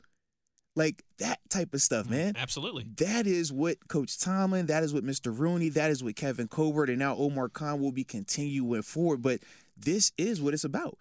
Like 0.76 1.04
that 1.20 1.38
type 1.50 1.76
of 1.76 1.82
stuff, 1.84 2.10
man. 2.10 2.34
Absolutely. 2.36 2.88
That 2.98 3.28
is 3.28 3.54
what 3.54 3.88
Coach 3.88 4.20
Tomlin, 4.20 4.66
that 4.66 4.82
is 4.82 4.96
what 4.96 5.04
Mr. 5.04 5.38
Rooney, 5.38 5.70
that 5.70 5.92
is 5.92 6.04
what 6.04 6.16
Kevin 6.16 6.48
Colbert, 6.48 6.90
and 6.90 6.98
now 6.98 7.16
Omar 7.16 7.50
Khan 7.50 7.80
will 7.80 7.92
be 7.92 8.04
continuing 8.04 8.82
forward. 8.82 9.22
But 9.22 9.42
this 9.78 10.12
is 10.18 10.42
what 10.42 10.54
it's 10.54 10.64
about. 10.64 10.98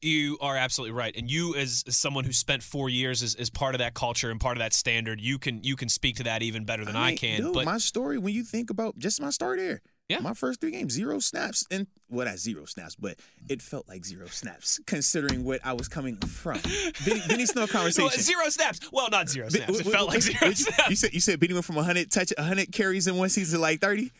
You 0.00 0.38
are 0.40 0.56
absolutely 0.56 0.92
right, 0.96 1.12
and 1.16 1.28
you, 1.28 1.56
as, 1.56 1.82
as 1.88 1.96
someone 1.96 2.22
who 2.22 2.32
spent 2.32 2.62
four 2.62 2.88
years 2.88 3.20
as, 3.24 3.34
as 3.34 3.50
part 3.50 3.74
of 3.74 3.80
that 3.80 3.94
culture 3.94 4.30
and 4.30 4.38
part 4.38 4.56
of 4.56 4.60
that 4.60 4.72
standard, 4.72 5.20
you 5.20 5.40
can 5.40 5.64
you 5.64 5.74
can 5.74 5.88
speak 5.88 6.16
to 6.16 6.22
that 6.22 6.40
even 6.40 6.64
better 6.64 6.84
than 6.84 6.94
I, 6.94 7.08
mean, 7.08 7.18
can. 7.18 7.40
dude, 7.40 7.52
but 7.54 7.64
my 7.64 7.78
story, 7.78 8.16
when 8.16 8.32
you 8.32 8.44
think 8.44 8.70
about 8.70 8.96
just 8.96 9.20
my 9.20 9.30
start 9.30 9.58
there, 9.58 9.80
Yeah. 10.08 10.20
my 10.20 10.34
first 10.34 10.60
three 10.60 10.70
games, 10.70 10.92
zero 10.92 11.18
snaps, 11.18 11.66
and 11.68 11.88
well, 12.08 12.26
not 12.28 12.38
zero 12.38 12.64
snaps, 12.64 12.94
but 12.94 13.18
it 13.48 13.60
felt 13.60 13.88
like 13.88 14.04
zero 14.04 14.26
snaps 14.28 14.78
considering 14.86 15.42
what 15.42 15.58
I 15.66 15.72
was 15.72 15.88
coming 15.88 16.16
from. 16.18 16.60
Benny, 17.04 17.20
Benny 17.26 17.46
Snell 17.46 17.66
conversation. 17.66 18.04
Well, 18.04 18.12
zero 18.16 18.48
snaps. 18.50 18.78
Well, 18.92 19.08
not 19.10 19.28
zero 19.28 19.48
snaps. 19.48 19.80
It 19.80 19.86
felt 19.88 20.10
like 20.10 20.22
zero 20.22 20.52
snaps. 20.52 20.90
You 20.90 20.94
said 20.94 21.12
you 21.12 21.18
said 21.20 21.40
Benny 21.40 21.54
went 21.54 21.64
from 21.64 21.74
100 21.74 22.08
touch 22.12 22.32
100 22.38 22.70
carries 22.70 23.08
in 23.08 23.16
one 23.16 23.30
season 23.30 23.58
to 23.58 23.60
like 23.62 23.80
30. 23.80 24.12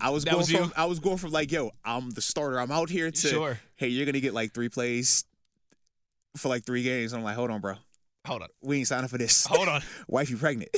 I 0.00 0.10
was 0.10 0.24
That 0.24 0.30
going 0.32 0.40
was 0.40 0.50
from 0.50 0.64
you? 0.64 0.72
I 0.76 0.84
was 0.86 0.98
going 0.98 1.16
from 1.18 1.30
like 1.30 1.50
yo, 1.52 1.70
I'm 1.84 2.10
the 2.10 2.22
starter. 2.22 2.58
I'm 2.60 2.70
out 2.72 2.90
here 2.90 3.10
to 3.10 3.28
Sure. 3.28 3.58
hey, 3.76 3.88
you're 3.88 4.06
gonna 4.06 4.20
get 4.20 4.34
like 4.34 4.52
three 4.52 4.68
plays 4.68 5.24
for 6.36 6.48
like 6.48 6.64
three 6.64 6.82
games. 6.82 7.12
I'm 7.12 7.22
like, 7.22 7.36
hold 7.36 7.50
on, 7.50 7.60
bro. 7.60 7.74
Hold 8.26 8.42
on. 8.42 8.48
We 8.62 8.78
ain't 8.78 8.88
signed 8.88 9.04
up 9.04 9.10
for 9.10 9.18
this. 9.18 9.44
Hold 9.46 9.68
on. 9.68 9.82
Wife, 10.08 10.30
you 10.30 10.36
pregnant. 10.38 10.70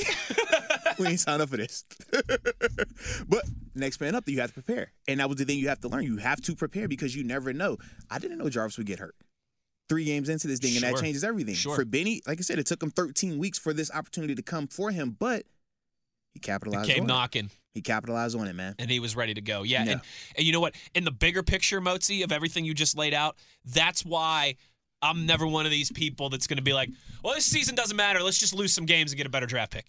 we 0.99 1.07
ain't 1.07 1.19
signed 1.19 1.41
up 1.41 1.49
for 1.49 1.57
this. 1.57 1.85
but 3.27 3.43
next 3.73 4.01
man 4.01 4.15
up, 4.15 4.27
you 4.27 4.41
have 4.41 4.49
to 4.49 4.53
prepare. 4.61 4.91
And 5.07 5.19
that 5.19 5.29
was 5.29 5.37
the 5.37 5.45
thing 5.45 5.57
you 5.57 5.69
have 5.69 5.79
to 5.81 5.87
learn. 5.87 6.03
You 6.03 6.17
have 6.17 6.41
to 6.41 6.55
prepare 6.55 6.87
because 6.87 7.15
you 7.15 7.23
never 7.23 7.53
know. 7.53 7.77
I 8.09 8.19
didn't 8.19 8.37
know 8.37 8.49
Jarvis 8.49 8.77
would 8.77 8.87
get 8.87 8.99
hurt. 8.99 9.15
Three 9.89 10.03
games 10.03 10.27
into 10.27 10.47
this 10.47 10.59
thing, 10.59 10.75
and 10.75 10.83
that 10.83 11.01
changes 11.01 11.23
everything. 11.23 11.55
Sure. 11.55 11.73
For 11.73 11.85
Benny, 11.85 12.21
like 12.27 12.39
I 12.39 12.41
said, 12.41 12.59
it 12.59 12.65
took 12.65 12.83
him 12.83 12.91
13 12.91 13.37
weeks 13.37 13.57
for 13.57 13.71
this 13.71 13.89
opportunity 13.89 14.35
to 14.35 14.41
come 14.41 14.67
for 14.67 14.91
him, 14.91 15.15
but 15.17 15.43
he 16.33 16.39
It 16.39 16.41
capitalized 16.41 16.89
came 16.89 17.03
on 17.03 17.07
knocking. 17.07 17.49
He 17.77 17.81
capitalized 17.83 18.35
on 18.35 18.47
it, 18.47 18.55
man. 18.55 18.73
and 18.79 18.89
he 18.89 18.99
was 18.99 19.15
ready 19.15 19.35
to 19.35 19.41
go. 19.41 19.61
Yeah, 19.61 19.83
Yeah. 19.83 19.91
And, 19.91 20.01
and 20.35 20.45
you 20.47 20.51
know 20.51 20.59
what? 20.59 20.73
In 20.95 21.03
the 21.03 21.11
bigger 21.11 21.43
picture, 21.43 21.79
Motzi, 21.79 22.23
of 22.23 22.31
everything 22.31 22.65
you 22.65 22.73
just 22.73 22.97
laid 22.97 23.13
out, 23.13 23.37
that's 23.65 24.03
why 24.03 24.55
I'm 25.03 25.27
never 25.27 25.45
one 25.45 25.65
of 25.65 25.71
these 25.71 25.91
people 25.91 26.29
that's 26.29 26.47
going 26.47 26.57
to 26.57 26.63
be 26.63 26.73
like, 26.73 26.89
well, 27.23 27.35
this 27.35 27.45
season 27.45 27.75
doesn't 27.75 27.95
matter. 27.95 28.23
Let's 28.23 28.39
just 28.39 28.55
lose 28.55 28.73
some 28.73 28.85
games 28.85 29.11
and 29.11 29.17
get 29.17 29.27
a 29.27 29.29
better 29.29 29.45
draft 29.45 29.73
pick. 29.73 29.85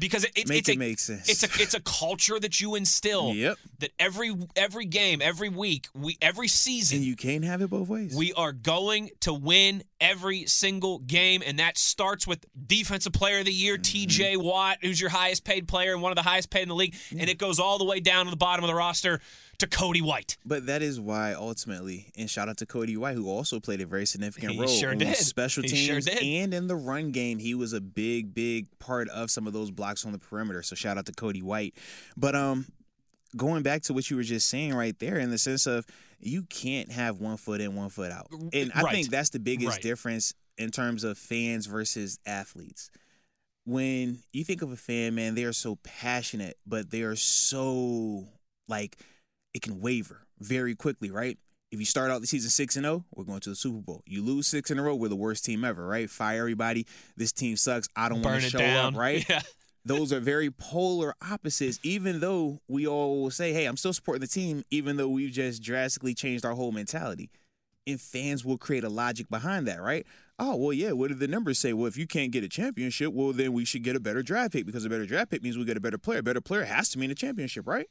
Because 0.00 0.24
it, 0.24 0.32
it, 0.34 0.50
it's 0.50 0.68
it 0.68 0.74
a, 0.76 0.78
make 0.78 0.98
sense. 0.98 1.28
It's 1.28 1.44
a 1.44 1.62
it's 1.62 1.74
a 1.74 1.80
culture 1.80 2.40
that 2.40 2.60
you 2.60 2.74
instill. 2.74 3.32
Yep. 3.40 3.58
That 3.78 3.90
every 3.98 4.34
every 4.56 4.84
game, 4.86 5.20
every 5.22 5.48
week, 5.48 5.86
we 5.94 6.16
every 6.20 6.48
season, 6.48 6.96
and 6.98 7.06
you 7.06 7.14
can't 7.16 7.44
have 7.44 7.62
it 7.62 7.70
both 7.70 7.88
ways. 7.88 8.14
we 8.14 8.32
are 8.32 8.52
going 8.52 9.10
to 9.20 9.32
win 9.32 9.82
every 10.00 10.46
single 10.46 10.98
game, 10.98 11.42
and 11.46 11.58
that 11.58 11.78
starts 11.78 12.26
with 12.26 12.44
Defensive 12.66 13.12
Player 13.12 13.38
of 13.38 13.44
the 13.44 13.52
Year, 13.52 13.76
Mm-hmm. 13.76 14.34
TJ 14.34 14.36
Watt, 14.38 14.78
who's 14.82 15.00
your 15.00 15.10
highest 15.10 15.44
paid 15.44 15.68
player 15.68 15.92
and 15.92 16.02
one 16.02 16.12
of 16.12 16.16
the 16.16 16.22
highest 16.22 16.50
paid 16.50 16.62
in 16.62 16.68
the 16.68 16.74
league, 16.74 16.94
and 17.10 17.28
it 17.30 17.38
goes 17.38 17.58
all 17.58 17.78
the 17.78 17.84
way 17.84 18.00
down 18.00 18.24
to 18.24 18.30
the 18.30 18.36
bottom 18.36 18.64
of 18.64 18.68
the 18.68 18.74
roster 18.74 19.20
to 19.60 19.66
Cody 19.66 20.02
White. 20.02 20.36
But 20.44 20.66
that 20.66 20.82
is 20.82 21.00
why 21.00 21.32
ultimately, 21.32 22.12
and 22.16 22.28
shout 22.28 22.48
out 22.48 22.56
to 22.58 22.66
Cody 22.66 22.96
White, 22.96 23.14
who 23.14 23.28
also 23.30 23.60
played 23.60 23.80
a 23.80 23.86
very 23.86 24.04
significant 24.06 24.52
He 24.52 24.58
role 24.58 24.68
sure 24.68 24.90
on 24.90 24.98
did. 24.98 25.16
special 25.16 25.62
teams 25.62 26.06
sure 26.06 26.14
and 26.22 26.52
in 26.52 26.66
the 26.66 26.76
run 26.76 27.12
game. 27.12 27.38
He 27.38 27.54
was 27.54 27.72
a 27.72 27.80
big, 27.80 28.34
big 28.34 28.66
part 28.78 29.08
of 29.08 29.30
some 29.30 29.46
of 29.46 29.52
those 29.52 29.70
blocks 29.70 30.04
on 30.04 30.12
the 30.12 30.18
perimeter. 30.18 30.62
So 30.62 30.74
shout 30.76 30.98
out 30.98 31.06
to 31.06 31.12
Cody 31.12 31.42
White. 31.42 31.74
But 32.16 32.34
um, 32.34 32.66
going 33.36 33.62
back 33.62 33.82
to 33.82 33.92
what 33.94 34.10
you 34.10 34.16
were 34.16 34.22
just 34.22 34.48
saying 34.48 34.74
right 34.74 34.98
there, 34.98 35.18
in 35.18 35.30
the 35.30 35.38
sense 35.38 35.66
of 35.66 35.86
you 36.18 36.42
can't 36.42 36.90
have 36.92 37.20
one 37.20 37.36
foot 37.36 37.60
in, 37.60 37.74
one 37.76 37.88
foot 37.88 38.12
out, 38.12 38.26
and 38.52 38.72
I 38.74 38.82
Right. 38.82 38.92
think 38.94 39.08
that's 39.08 39.30
the 39.30 39.38
biggest 39.38 39.68
Right. 39.76 39.82
difference 39.82 40.34
in 40.58 40.70
terms 40.70 41.04
of 41.04 41.16
fans 41.16 41.64
versus 41.66 42.18
athletes. 42.26 42.90
When 43.64 44.18
you 44.32 44.42
think 44.44 44.62
of 44.62 44.72
a 44.72 44.76
fan, 44.76 45.14
man, 45.14 45.34
they 45.34 45.44
are 45.44 45.52
so 45.52 45.76
passionate, 45.76 46.58
but 46.66 46.90
they 46.90 47.02
are 47.02 47.16
so 47.16 48.26
like 48.68 48.96
it 49.54 49.62
can 49.62 49.80
waver 49.80 50.26
very 50.38 50.74
quickly, 50.74 51.10
right? 51.10 51.38
If 51.70 51.78
you 51.78 51.86
start 51.86 52.10
out 52.10 52.20
the 52.20 52.26
season 52.26 52.50
six 52.50 52.76
and 52.76 52.84
zero, 52.84 53.04
we're 53.14 53.24
going 53.24 53.40
to 53.40 53.50
the 53.50 53.56
Super 53.56 53.78
Bowl. 53.78 54.02
You 54.06 54.22
lose 54.22 54.48
six 54.48 54.70
in 54.70 54.78
a 54.78 54.82
row, 54.82 54.94
we're 54.94 55.08
the 55.08 55.16
worst 55.16 55.44
team 55.44 55.64
ever, 55.64 55.86
right? 55.86 56.10
Fire 56.10 56.40
everybody. 56.40 56.86
This 57.16 57.30
team 57.32 57.56
sucks. 57.56 57.88
I 57.94 58.08
don't 58.08 58.22
want 58.22 58.42
to 58.42 58.50
show 58.50 58.58
down. 58.58 58.94
up, 58.94 59.00
right? 59.00 59.24
Yeah. 59.28 59.40
Those 59.84 60.12
are 60.12 60.20
very 60.20 60.50
polar 60.50 61.14
opposites. 61.22 61.78
Even 61.82 62.20
though 62.20 62.60
we 62.68 62.86
all 62.86 63.22
will 63.22 63.30
say, 63.30 63.52
"Hey, 63.52 63.66
I'm 63.66 63.76
still 63.76 63.92
supporting 63.92 64.20
the 64.20 64.26
team," 64.26 64.62
even 64.70 64.96
though 64.96 65.08
we've 65.08 65.30
just 65.32 65.62
drastically 65.62 66.12
changed 66.12 66.44
our 66.44 66.52
whole 66.52 66.72
mentality, 66.72 67.30
and 67.86 68.00
fans 68.00 68.44
will 68.44 68.58
create 68.58 68.84
a 68.84 68.88
logic 68.90 69.30
behind 69.30 69.66
that, 69.68 69.80
right? 69.80 70.06
Oh, 70.38 70.56
well, 70.56 70.72
yeah. 70.72 70.92
What 70.92 71.08
did 71.08 71.18
the 71.18 71.28
numbers 71.28 71.58
say? 71.58 71.72
Well, 71.72 71.86
if 71.86 71.96
you 71.96 72.06
can't 72.06 72.30
get 72.32 72.44
a 72.44 72.48
championship, 72.48 73.12
well, 73.12 73.32
then 73.32 73.52
we 73.52 73.64
should 73.64 73.82
get 73.82 73.94
a 73.96 74.00
better 74.00 74.22
draft 74.22 74.52
pick 74.52 74.66
because 74.66 74.84
a 74.84 74.90
better 74.90 75.06
draft 75.06 75.30
pick 75.30 75.42
means 75.42 75.56
we 75.56 75.64
get 75.64 75.76
a 75.76 75.80
better 75.80 75.98
player. 75.98 76.18
A 76.18 76.22
better 76.22 76.40
player 76.40 76.64
has 76.64 76.88
to 76.90 76.98
mean 76.98 77.10
a 77.10 77.14
championship, 77.14 77.66
right? 77.66 77.88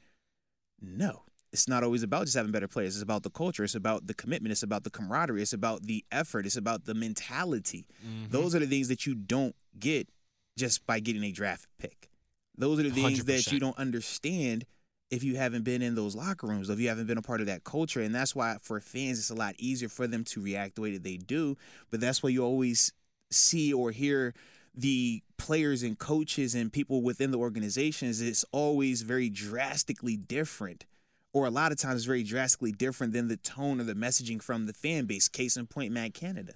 No, 0.81 1.23
it's 1.51 1.67
not 1.67 1.83
always 1.83 2.03
about 2.03 2.25
just 2.25 2.37
having 2.37 2.51
better 2.51 2.67
players. 2.67 2.95
It's 2.95 3.03
about 3.03 3.23
the 3.23 3.29
culture. 3.29 3.63
It's 3.63 3.75
about 3.75 4.07
the 4.07 4.13
commitment. 4.13 4.51
It's 4.51 4.63
about 4.63 4.83
the 4.83 4.89
camaraderie. 4.89 5.41
It's 5.41 5.53
about 5.53 5.83
the 5.83 6.05
effort. 6.11 6.45
It's 6.45 6.57
about 6.57 6.85
the 6.85 6.93
mentality. 6.93 7.85
Mm-hmm. 8.05 8.31
Those 8.31 8.53
are 8.55 8.59
the 8.59 8.67
things 8.67 8.87
that 8.89 9.05
you 9.05 9.15
don't 9.15 9.55
get 9.79 10.09
just 10.57 10.85
by 10.85 10.99
getting 10.99 11.23
a 11.23 11.31
draft 11.31 11.67
pick. 11.79 12.09
Those 12.57 12.79
are 12.79 12.83
the 12.83 12.91
things 12.91 13.23
that 13.25 13.41
100%. 13.41 13.51
you 13.51 13.59
don't 13.59 13.77
understand 13.77 14.65
if 15.09 15.23
you 15.23 15.37
haven't 15.37 15.63
been 15.63 15.81
in 15.81 15.95
those 15.95 16.15
locker 16.15 16.45
rooms, 16.45 16.69
if 16.69 16.79
you 16.79 16.89
haven't 16.89 17.07
been 17.07 17.17
a 17.17 17.21
part 17.21 17.39
of 17.39 17.47
that 17.47 17.63
culture. 17.63 18.01
And 18.01 18.13
that's 18.13 18.35
why 18.35 18.57
for 18.61 18.79
fans, 18.79 19.17
it's 19.17 19.29
a 19.29 19.35
lot 19.35 19.55
easier 19.57 19.89
for 19.89 20.05
them 20.05 20.23
to 20.25 20.41
react 20.41 20.75
the 20.75 20.81
way 20.81 20.91
that 20.91 21.03
they 21.03 21.17
do. 21.17 21.57
But 21.89 21.99
that's 21.99 22.21
why 22.21 22.29
you 22.29 22.43
always 22.43 22.93
see 23.31 23.73
or 23.73 23.91
hear 23.91 24.35
the 24.75 25.23
players 25.37 25.81
and 25.83 25.97
coaches 25.97 26.53
and 26.53 26.71
people 26.71 27.01
within 27.01 27.31
the 27.31 27.39
organizations, 27.39 28.21
it's 28.21 28.45
always 28.51 29.01
very 29.01 29.29
drastically 29.29 30.15
different. 30.15 30.85
Or 31.31 31.45
a 31.45 31.51
lot 31.51 31.71
of 31.71 31.77
times 31.77 32.05
very 32.05 32.23
drastically 32.23 32.71
different 32.71 33.13
than 33.13 33.27
the 33.27 33.37
tone 33.37 33.79
or 33.79 33.83
the 33.83 33.93
messaging 33.93 34.41
from 34.41 34.65
the 34.65 34.73
fan 34.73 35.05
base. 35.05 35.27
Case 35.27 35.57
in 35.57 35.67
point, 35.67 35.91
Matt 35.91 36.13
Canada. 36.13 36.53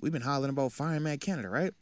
We've 0.00 0.12
been 0.12 0.22
hollering 0.22 0.50
about 0.50 0.72
firing 0.72 1.02
Matt 1.02 1.20
Canada, 1.20 1.48
right? 1.48 1.72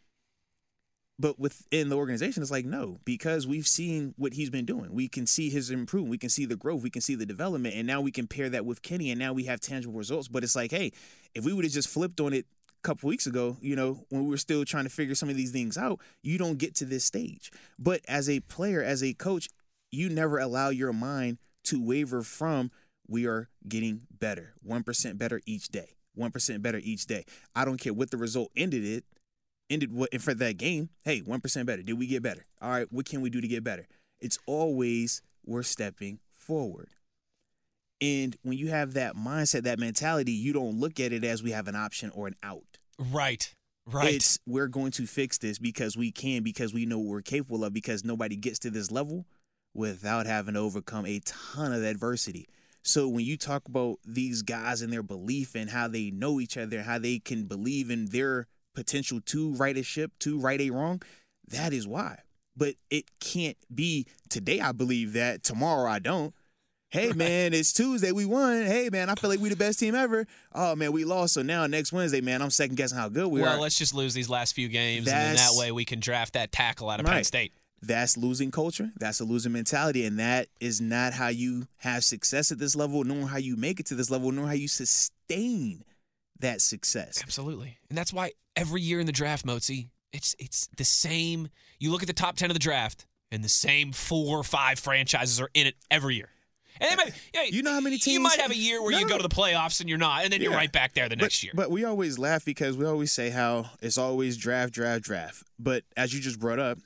But 1.18 1.38
within 1.38 1.88
the 1.88 1.96
organization, 1.96 2.42
it's 2.42 2.51
like, 2.51 2.64
no, 2.64 2.98
because 3.05 3.46
we've 3.46 3.66
seen 3.66 4.12
what 4.16 4.33
he's 4.33 4.51
been 4.51 4.64
doing. 4.64 4.92
We 4.92 5.09
can 5.09 5.27
see 5.27 5.51
his 5.51 5.70
improvement. 5.70 6.11
We 6.11 6.18
can 6.18 6.31
see 6.31 6.46
the 6.46 6.57
growth. 6.57 6.83
We 6.83 6.90
can 6.90 7.03
see 7.03 7.14
the 7.14 7.27
development. 7.27 7.77
And 7.77 7.87
now 7.87 8.01
we 8.01 8.11
can 8.11 8.27
pair 8.27 8.48
that 8.48 8.66
with 8.66 8.83
Kenny, 8.83 9.11
and 9.11 9.20
now 9.20 9.33
we 9.33 9.44
have 9.44 9.61
tangible 9.61 9.96
results. 9.96 10.27
But 10.27 10.42
it's 10.42 10.57
like, 10.57 10.72
hey, 10.72 10.90
if 11.35 11.44
we 11.44 11.53
would 11.53 11.64
have 11.64 11.72
just 11.72 11.88
flipped 11.88 12.20
on 12.20 12.33
it 12.33 12.44
a 12.44 12.83
couple 12.83 13.09
weeks 13.09 13.27
ago, 13.27 13.57
you 13.61 13.77
know, 13.77 14.05
when 14.09 14.25
we 14.25 14.31
were 14.31 14.37
still 14.37 14.64
trying 14.64 14.85
to 14.85 14.90
figure 14.90 15.14
some 15.14 15.29
of 15.29 15.37
these 15.37 15.53
things 15.53 15.79
out, 15.79 16.01
you 16.22 16.38
don't 16.38 16.59
get 16.59 16.75
to 16.77 16.85
this 16.85 17.05
stage. 17.05 17.53
But 17.79 18.01
as 18.09 18.29
a 18.29 18.40
player, 18.40 18.83
as 18.83 19.03
a 19.05 19.14
coach, 19.14 19.48
you 19.92 20.09
never 20.09 20.38
allow 20.38 20.70
your 20.70 20.92
mind 20.92 21.38
to 21.64 21.83
waver 21.83 22.22
from 22.22 22.70
we 23.09 23.27
are 23.27 23.48
getting 23.68 24.03
better, 24.18 24.55
1% 24.66 25.18
better 25.18 25.40
each 25.46 25.68
day, 25.68 25.96
1% 26.18 26.62
better 26.62 26.81
each 26.83 27.07
day. 27.07 27.25
I 27.55 27.64
don't 27.64 27.79
care 27.79 27.92
what 27.92 28.11
the 28.11 28.16
result 28.16 28.51
ended 28.57 28.85
it 28.85 29.05
ended 29.72 29.92
what 29.92 30.20
for 30.20 30.35
that 30.35 30.57
game. 30.57 30.90
Hey, 31.05 31.20
one 31.20 31.40
percent 31.40 31.66
better. 31.66 31.83
Did 31.83 31.98
we 31.98 32.07
get 32.07 32.22
better? 32.22 32.46
All 32.61 32.70
right, 32.70 32.87
what 32.90 33.07
can 33.07 33.20
we 33.22 33.31
do 33.31 33.40
to 33.40 33.48
get 33.48 33.64
better? 33.64 33.87
It's 34.20 34.38
always 34.46 35.22
we're 35.44 35.62
stepping 35.62 36.20
forward. 36.35 36.90
And 38.01 38.37
when 38.42 38.59
you 38.59 38.68
have 38.68 38.94
that 38.94 39.16
mindset, 39.16 39.62
that 39.62 39.79
mentality, 39.79 40.33
you 40.33 40.53
don't 40.53 40.79
look 40.79 41.01
at 41.01 41.12
it 41.12 41.25
as 41.25 41.42
we 41.42 41.53
have 41.53 41.68
an 41.68 41.77
option 41.77 42.11
or 42.11 42.27
an 42.27 42.37
out. 42.42 42.79
Right. 42.98 43.55
Right. 43.87 44.14
It's 44.14 44.38
we're 44.46 44.68
going 44.68 44.92
to 44.92 45.07
fix 45.07 45.38
this 45.38 45.59
because 45.59 45.96
we 45.96 46.12
can, 46.12 46.42
because 46.42 46.72
we 46.72 46.87
know 46.87 46.98
what 46.98 47.09
we're 47.09 47.22
capable 47.22 47.64
of, 47.64 47.72
because 47.72 48.05
nobody 48.05 48.37
gets 48.37 48.61
to 48.61 48.70
this 48.70 48.90
level 48.90 49.27
without 49.75 50.27
having 50.27 50.55
to 50.55 50.61
overcome 50.61 51.07
a 51.07 51.21
ton 51.25 51.73
of 51.73 51.83
adversity. 51.83 52.49
So 52.83 53.09
when 53.09 53.25
you 53.25 53.37
talk 53.37 53.69
about 53.69 53.99
these 54.05 54.43
guys 54.43 54.83
and 54.83 54.93
their 54.93 55.03
belief 55.03 55.55
and 55.55 55.71
how 55.71 55.89
they 55.89 56.11
know 56.11 56.41
each 56.41 56.57
other, 56.57 56.83
how 56.83 56.99
they 56.99 57.19
can 57.19 57.45
believe 57.45 57.91
in 57.91 58.07
their 58.07 58.49
potential 58.75 59.21
to 59.27 59.53
right 59.53 59.77
a 59.77 59.83
ship, 59.83 60.13
to 60.21 60.39
right 60.39 60.61
a 60.61 60.71
wrong, 60.71 61.01
that 61.49 61.73
is 61.73 61.87
why. 61.87 62.19
But 62.57 62.75
it 62.91 63.05
can't 63.21 63.57
be 63.73 64.07
today 64.29 64.61
I 64.61 64.73
believe 64.73 65.13
that, 65.15 65.43
tomorrow 65.43 65.91
I 65.91 66.01
don't. 66.01 66.35
Hey 66.91 67.13
man, 67.13 67.55
it's 67.55 67.73
Tuesday. 67.73 68.13
We 68.13 68.27
won. 68.27 68.67
Hey 68.67 68.91
man, 68.91 69.09
I 69.09 69.15
feel 69.15 69.31
like 69.31 69.41
we 69.41 69.49
the 69.49 69.57
best 69.57 69.79
team 69.79 69.95
ever. 69.95 70.27
Oh 70.55 70.77
man, 70.77 70.93
we 70.93 71.07
lost. 71.07 71.33
So 71.33 71.41
now 71.41 71.67
next 71.67 71.91
Wednesday, 71.91 72.21
man, 72.21 72.43
I'm 72.43 72.51
second 72.51 72.77
guessing 72.77 72.99
how 72.99 73.09
good 73.09 73.29
we 73.29 73.41
well, 73.41 73.53
are. 73.53 73.55
Well, 73.55 73.63
let's 73.63 73.79
just 73.79 73.95
lose 73.95 74.13
these 74.13 74.29
last 74.29 74.55
few 74.55 74.69
games, 74.69 75.07
and 75.07 75.17
then 75.17 75.37
that 75.37 75.53
way 75.55 75.73
we 75.73 75.87
can 75.87 76.01
draft 76.01 76.35
that 76.35 76.53
tackle 76.53 76.91
out 76.91 77.01
of 77.01 77.07
Penn 77.07 77.25
State. 77.25 77.55
That's 77.83 78.16
losing 78.16 78.51
culture. 78.51 78.90
That's 78.97 79.21
a 79.21 79.25
losing 79.25 79.53
mentality, 79.53 80.07
and 80.07 80.18
that 80.18 80.49
is 80.61 80.81
not 80.81 81.12
how 81.12 81.29
you 81.29 81.66
have 81.79 82.05
success 82.05 82.53
at 82.53 82.59
this 82.59 82.77
level, 82.77 83.03
nor 83.03 83.27
how 83.29 83.38
you 83.38 83.57
make 83.57 83.81
it 83.81 83.87
to 83.87 83.95
this 83.95 84.11
level, 84.11 84.31
nor 84.31 84.47
how 84.47 84.53
you 84.53 84.68
sustain 84.68 85.83
that 86.38 86.61
success. 86.61 87.21
Absolutely. 87.23 87.79
And 87.88 87.99
that's 87.99 88.12
why 88.12 88.33
every 88.55 88.83
year 88.83 89.01
in 89.01 89.07
the 89.07 89.12
draft, 89.12 89.45
Mozi, 89.45 89.88
it's 90.12 90.37
it's 90.38 90.68
the 90.77 90.85
same. 90.85 91.49
You 91.81 91.90
look 91.90 92.03
at 92.03 92.07
the 92.07 92.14
top 92.14 92.37
10 92.37 92.51
of 92.51 92.55
the 92.55 92.61
draft, 92.61 93.07
and 93.33 93.42
the 93.42 93.49
same 93.49 93.92
four 93.92 94.38
or 94.38 94.45
five 94.45 94.79
franchises 94.79 95.40
are 95.40 95.51
in 95.55 95.66
it 95.66 95.75
every 95.90 96.16
year. 96.16 96.29
And 96.81 96.92
uh, 96.92 97.05
might, 97.05 97.14
yeah, 97.35 97.42
You 97.45 97.62
know 97.62 97.73
how 97.73 97.81
many 97.81 97.99
teams 97.99 98.14
You 98.14 98.21
might 98.21 98.40
have 98.40 98.51
a 98.51 98.57
year 98.57 98.83
where 98.83 98.92
No, 98.92 98.99
you 98.99 99.09
go 99.09 99.16
to 99.16 99.23
the 99.23 99.29
playoffs 99.29 99.81
and 99.81 99.88
you're 99.88 99.99
not, 99.99 100.25
and 100.25 100.33
then 100.33 100.40
you're 100.40 100.53
right 100.53 100.73
back 100.73 100.95
there 100.95 101.09
the 101.09 101.16
next 101.16 101.40
but, 101.40 101.42
year. 101.42 101.53
But 101.55 101.71
we 101.71 101.85
always 101.85 102.18
laugh 102.18 102.45
because 102.45 102.77
we 102.77 102.87
always 102.87 103.12
say 103.12 103.31
how 103.31 103.71
it's 103.81 103.99
always 103.99 104.37
draft, 104.37 104.73
draft, 104.73 105.05
draft. 105.05 105.45
But 105.59 105.85
as 105.97 106.14
you 106.14 106.21
just 106.21 106.40
brought 106.40 106.59
up, 106.59 106.79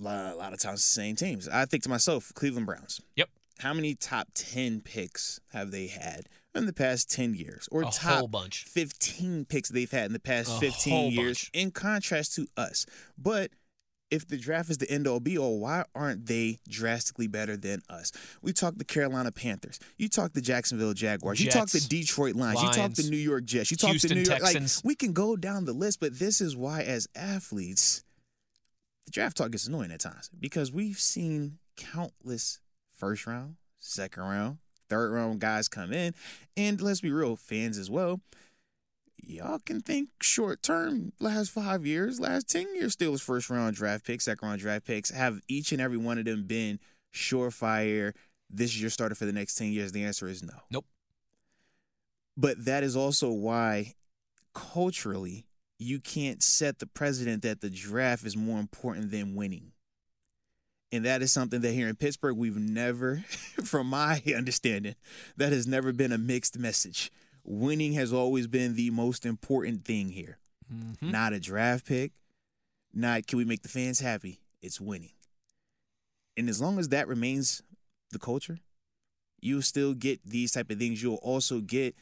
a 0.00 0.02
lot, 0.02 0.52
of 0.52 0.58
times 0.60 0.82
the 0.82 0.88
same 0.88 1.16
teams. 1.16 1.48
I 1.48 1.64
think 1.64 1.82
to 1.84 1.88
myself, 1.88 2.32
Cleveland 2.34 2.66
Browns. 2.66 3.00
Yep. 3.16 3.28
How 3.58 3.74
many 3.74 3.94
top 3.94 4.28
10 4.34 4.82
picks 4.82 5.40
have 5.52 5.70
they 5.70 5.88
had 5.88 6.28
in 6.54 6.66
the 6.66 6.72
past 6.72 7.10
10 7.10 7.34
years? 7.34 7.68
Or 7.72 7.82
A 7.82 7.84
top 7.86 8.18
whole 8.18 8.28
bunch. 8.28 8.64
15 8.64 9.44
picks 9.46 9.68
they've 9.68 9.90
had 9.90 10.06
in 10.06 10.12
the 10.12 10.20
past 10.20 10.56
A 10.56 10.60
15 10.60 11.12
years 11.12 11.38
bunch. 11.38 11.50
in 11.52 11.70
contrast 11.72 12.34
to 12.36 12.46
us. 12.56 12.86
But 13.16 13.50
if 14.10 14.26
the 14.26 14.38
draft 14.38 14.70
is 14.70 14.78
the 14.78 14.90
end 14.90 15.06
all 15.06 15.20
be 15.20 15.36
all, 15.36 15.58
why 15.58 15.84
aren't 15.94 16.26
they 16.26 16.60
drastically 16.68 17.26
better 17.26 17.56
than 17.56 17.82
us? 17.90 18.12
We 18.42 18.52
talk 18.52 18.76
the 18.76 18.84
Carolina 18.84 19.32
Panthers. 19.32 19.78
You 19.98 20.08
talk 20.08 20.32
the 20.32 20.40
Jacksonville 20.40 20.94
Jaguars. 20.94 21.40
You 21.40 21.50
talk 21.50 21.68
the 21.68 21.80
Detroit 21.80 22.34
Lions. 22.34 22.62
You 22.62 22.70
talk 22.70 22.94
the 22.94 23.10
New 23.10 23.16
York 23.18 23.44
Jets. 23.44 23.70
You 23.70 23.76
talk 23.76 23.90
Houston 23.90 24.10
the 24.10 24.14
New 24.14 24.22
York 24.22 24.38
Texans. 24.40 24.78
Like, 24.78 24.88
we 24.88 24.94
can 24.94 25.12
go 25.12 25.36
down 25.36 25.64
the 25.64 25.72
list, 25.74 26.00
but 26.00 26.18
this 26.18 26.40
is 26.40 26.56
why 26.56 26.82
as 26.82 27.06
athletes, 27.14 28.02
the 29.08 29.12
draft 29.12 29.36
talk 29.36 29.50
gets 29.50 29.66
annoying 29.66 29.90
at 29.90 30.00
times 30.00 30.30
because 30.38 30.70
we've 30.70 30.98
seen 30.98 31.58
countless 31.76 32.60
first 32.94 33.26
round, 33.26 33.56
second 33.78 34.22
round, 34.22 34.58
third 34.88 35.12
round 35.12 35.40
guys 35.40 35.68
come 35.68 35.92
in. 35.92 36.14
And 36.56 36.80
let's 36.80 37.00
be 37.00 37.10
real, 37.10 37.36
fans 37.36 37.78
as 37.78 37.90
well 37.90 38.20
y'all 39.28 39.58
can 39.58 39.80
think 39.80 40.08
short 40.20 40.62
term, 40.62 41.12
last 41.20 41.50
five 41.50 41.86
years, 41.86 42.20
last 42.20 42.48
10 42.48 42.74
years, 42.74 42.96
Steelers 42.96 43.20
first 43.20 43.50
round 43.50 43.76
draft 43.76 44.04
picks, 44.04 44.24
second 44.24 44.46
round 44.46 44.60
draft 44.60 44.86
picks. 44.86 45.10
Have 45.10 45.40
each 45.48 45.72
and 45.72 45.80
every 45.80 45.98
one 45.98 46.18
of 46.18 46.24
them 46.24 46.44
been 46.44 46.78
surefire? 47.14 48.12
This 48.50 48.70
is 48.70 48.80
your 48.80 48.90
starter 48.90 49.14
for 49.14 49.26
the 49.26 49.32
next 49.32 49.56
10 49.56 49.72
years? 49.72 49.92
The 49.92 50.04
answer 50.04 50.28
is 50.28 50.42
no. 50.42 50.54
Nope. 50.70 50.86
But 52.36 52.64
that 52.64 52.82
is 52.82 52.96
also 52.96 53.30
why 53.30 53.94
culturally, 54.54 55.46
you 55.78 56.00
can't 56.00 56.42
set 56.42 56.78
the 56.78 56.86
precedent 56.86 57.42
that 57.42 57.60
the 57.60 57.70
draft 57.70 58.24
is 58.24 58.36
more 58.36 58.58
important 58.58 59.10
than 59.10 59.34
winning. 59.34 59.72
And 60.90 61.04
that 61.04 61.22
is 61.22 61.32
something 61.32 61.60
that 61.60 61.72
here 61.72 61.88
in 61.88 61.96
Pittsburgh, 61.96 62.36
we've 62.36 62.56
never, 62.56 63.22
from 63.64 63.88
my 63.88 64.22
understanding, 64.36 64.94
that 65.36 65.52
has 65.52 65.66
never 65.66 65.92
been 65.92 66.12
a 66.12 66.18
mixed 66.18 66.58
message 66.58 67.10
winning 67.48 67.94
has 67.94 68.12
always 68.12 68.46
been 68.46 68.74
the 68.74 68.90
most 68.90 69.24
important 69.24 69.84
thing 69.84 70.10
here. 70.10 70.38
Mm-hmm. 70.72 71.10
Not 71.10 71.32
a 71.32 71.40
draft 71.40 71.86
pick, 71.86 72.12
not 72.92 73.26
can 73.26 73.38
we 73.38 73.44
make 73.44 73.62
the 73.62 73.68
fans 73.68 74.00
happy? 74.00 74.40
It's 74.60 74.80
winning. 74.80 75.12
And 76.36 76.48
as 76.48 76.60
long 76.60 76.78
as 76.78 76.90
that 76.90 77.08
remains 77.08 77.62
the 78.10 78.18
culture, 78.18 78.58
you'll 79.40 79.62
still 79.62 79.94
get 79.94 80.20
these 80.24 80.52
type 80.52 80.70
of 80.70 80.78
things. 80.78 81.02
You'll 81.02 81.16
also 81.16 81.60
get 81.60 81.96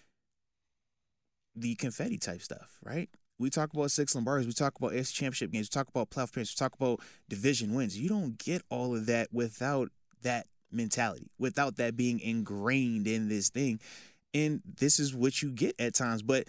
the 1.54 1.74
confetti 1.76 2.18
type 2.18 2.42
stuff, 2.42 2.78
right? 2.84 3.08
We 3.38 3.50
talk 3.50 3.72
about 3.74 3.90
six 3.90 4.14
Lombards, 4.14 4.46
we 4.46 4.52
talk 4.52 4.78
about 4.78 4.94
S 4.94 5.10
championship 5.12 5.50
games, 5.50 5.66
we 5.66 5.78
talk 5.78 5.88
about 5.88 6.08
playoff 6.10 6.30
appearances, 6.30 6.54
we 6.58 6.64
talk 6.64 6.74
about 6.74 7.00
division 7.28 7.74
wins. 7.74 7.98
You 7.98 8.08
don't 8.08 8.38
get 8.38 8.62
all 8.70 8.94
of 8.96 9.06
that 9.06 9.28
without 9.32 9.90
that 10.22 10.46
mentality, 10.72 11.30
without 11.38 11.76
that 11.76 11.96
being 11.96 12.18
ingrained 12.20 13.06
in 13.06 13.28
this 13.28 13.50
thing. 13.50 13.78
And 14.32 14.62
this 14.78 14.98
is 14.98 15.14
what 15.14 15.42
you 15.42 15.50
get 15.50 15.74
at 15.78 15.94
times. 15.94 16.22
But 16.22 16.46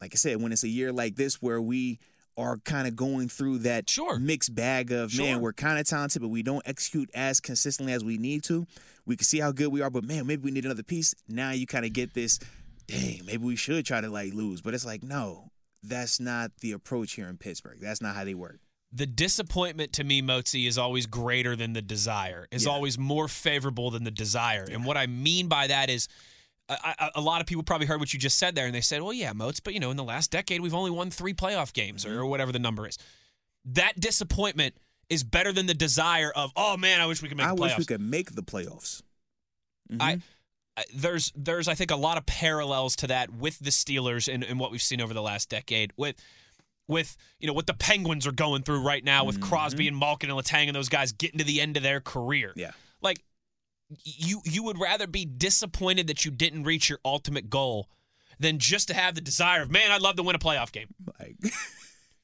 like 0.00 0.12
I 0.12 0.16
said, 0.16 0.42
when 0.42 0.52
it's 0.52 0.64
a 0.64 0.68
year 0.68 0.92
like 0.92 1.16
this 1.16 1.40
where 1.40 1.60
we 1.60 1.98
are 2.36 2.58
kind 2.58 2.86
of 2.86 2.94
going 2.96 3.28
through 3.28 3.58
that 3.58 3.88
Sure. 3.88 4.18
mixed 4.18 4.54
bag 4.54 4.92
of 4.92 5.10
Sure. 5.12 5.24
man, 5.24 5.40
we're 5.40 5.52
kind 5.54 5.78
of 5.78 5.86
talented, 5.86 6.20
but 6.20 6.28
we 6.28 6.42
don't 6.42 6.62
execute 6.66 7.10
as 7.14 7.40
consistently 7.40 7.92
as 7.94 8.04
we 8.04 8.18
need 8.18 8.42
to. 8.44 8.66
We 9.06 9.16
can 9.16 9.24
see 9.24 9.38
how 9.38 9.52
good 9.52 9.68
we 9.68 9.80
are, 9.80 9.88
but 9.88 10.04
man, 10.04 10.26
maybe 10.26 10.42
we 10.42 10.50
need 10.50 10.64
another 10.66 10.82
piece. 10.82 11.14
Now 11.28 11.52
you 11.52 11.66
kind 11.66 11.86
of 11.86 11.92
get 11.94 12.12
this, 12.12 12.38
dang, 12.88 13.22
maybe 13.24 13.44
we 13.44 13.56
should 13.56 13.86
try 13.86 14.00
to 14.00 14.10
like 14.10 14.34
lose. 14.34 14.60
But 14.60 14.74
it's 14.74 14.84
like, 14.84 15.02
no, 15.02 15.50
that's 15.88 16.20
not 16.20 16.50
the 16.60 16.72
approach 16.72 17.12
here 17.14 17.28
in 17.28 17.36
Pittsburgh. 17.38 17.78
That's 17.80 18.00
not 18.02 18.14
how 18.14 18.24
they 18.24 18.34
work. 18.34 18.60
the 18.92 19.04
disappointment 19.06 19.92
to 19.94 20.04
me, 20.04 20.22
Motzi, 20.22 20.66
is 20.66 20.78
always 20.78 21.04
greater 21.06 21.54
than 21.56 21.72
the 21.74 21.82
desire, 21.82 22.46
is 22.50 22.64
Yeah. 22.64 22.70
always 22.70 22.96
more 22.96 23.28
favorable 23.28 23.90
than 23.90 24.04
the 24.04 24.10
desire. 24.12 24.64
And 24.70 24.84
what 24.86 24.96
I 24.96 25.06
mean 25.06 25.48
by 25.48 25.66
that 25.66 25.90
is, 25.90 26.08
I, 26.68 26.94
I, 26.98 27.10
a 27.16 27.20
lot 27.20 27.40
of 27.42 27.46
people 27.46 27.62
probably 27.62 27.86
heard 27.88 28.00
what 28.00 28.14
you 28.14 28.18
just 28.18 28.38
said 28.38 28.54
there, 28.54 28.64
and 28.64 28.74
they 28.74 28.80
said, 28.80 29.02
"Well, 29.02 29.12
yeah, 29.12 29.32
Moats, 29.34 29.60
but 29.60 29.74
you 29.74 29.80
know, 29.80 29.90
in 29.90 29.96
the 29.96 30.04
last 30.04 30.30
decade, 30.30 30.60
we've 30.62 30.72
only 30.72 30.90
won 30.92 31.10
three 31.10 31.34
playoff 31.34 31.72
games, 31.74 32.06
or, 32.06 32.20
or 32.20 32.26
whatever 32.26 32.52
the 32.52 32.58
number 32.58 32.86
is." 32.88 32.96
That 33.66 33.98
disappointment 34.00 34.76
is 35.10 35.22
better 35.24 35.52
than 35.52 35.66
the 35.66 35.74
desire 35.74 36.32
of, 36.34 36.52
"Oh 36.56 36.76
man, 36.76 37.00
I 37.00 37.06
wish 37.06 37.20
we 37.20 37.28
could 37.28 37.36
make 37.36 37.46
the 37.48 37.52
playoffs. 37.54 37.58
I 37.58 37.62
wish 37.76 37.78
we 37.78 37.84
could 37.84 38.00
make 38.00 38.34
the 38.34 38.42
playoffs. 38.42 39.02
Mhm. 39.92 40.00
I, 40.00 40.10
I- 40.12 40.20
there's 40.94 41.32
there's 41.34 41.68
I 41.68 41.74
think 41.74 41.90
a 41.90 41.96
lot 41.96 42.18
of 42.18 42.26
parallels 42.26 42.96
to 42.96 43.06
that 43.08 43.32
with 43.32 43.58
the 43.58 43.70
Steelers 43.70 44.32
and, 44.32 44.44
and 44.44 44.60
what 44.60 44.70
we've 44.70 44.82
seen 44.82 45.00
over 45.00 45.14
the 45.14 45.22
last 45.22 45.48
decade 45.48 45.92
with 45.96 46.16
with 46.88 47.16
you 47.40 47.46
know 47.46 47.52
what 47.52 47.66
the 47.66 47.74
Penguins 47.74 48.26
are 48.26 48.32
going 48.32 48.62
through 48.62 48.82
right 48.82 49.02
now 49.02 49.24
with 49.24 49.36
mm-hmm. 49.36 49.48
Crosby 49.48 49.88
and 49.88 49.96
Malkin 49.96 50.30
and 50.30 50.38
Letang 50.38 50.66
and 50.66 50.76
those 50.76 50.88
guys 50.88 51.12
getting 51.12 51.38
to 51.38 51.44
the 51.44 51.60
end 51.60 51.76
of 51.76 51.82
their 51.82 52.00
career. 52.00 52.52
yeah. 52.56 52.72
Like 53.00 53.22
you 53.88 54.40
you 54.44 54.62
would 54.64 54.78
rather 54.78 55.06
be 55.06 55.24
disappointed 55.24 56.08
that 56.08 56.24
you 56.24 56.30
didn't 56.30 56.64
reach 56.64 56.88
your 56.88 56.98
ultimate 57.04 57.48
goal 57.48 57.88
than 58.38 58.58
just 58.58 58.88
to 58.88 58.94
have 58.94 59.14
the 59.14 59.20
desire 59.20 59.62
of 59.62 59.70
man 59.70 59.90
I'd 59.90 60.02
love 60.02 60.16
to 60.16 60.22
win 60.22 60.36
a 60.36 60.38
playoff 60.38 60.72
game. 60.72 60.88
Like, 61.18 61.36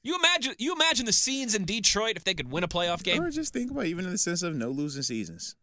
You 0.04 0.16
imagine 0.16 0.54
you 0.58 0.74
imagine 0.74 1.06
the 1.06 1.12
scenes 1.12 1.54
in 1.54 1.64
Detroit 1.64 2.16
if 2.16 2.24
they 2.24 2.34
could 2.34 2.50
win 2.50 2.64
a 2.64 2.68
playoff 2.68 3.04
game. 3.04 3.22
Or 3.22 3.30
just 3.30 3.52
think 3.52 3.70
about 3.70 3.86
even 3.86 4.04
in 4.04 4.10
the 4.10 4.18
sense 4.18 4.42
of 4.42 4.54
no 4.54 4.68
losing 4.68 5.02
seasons. 5.02 5.54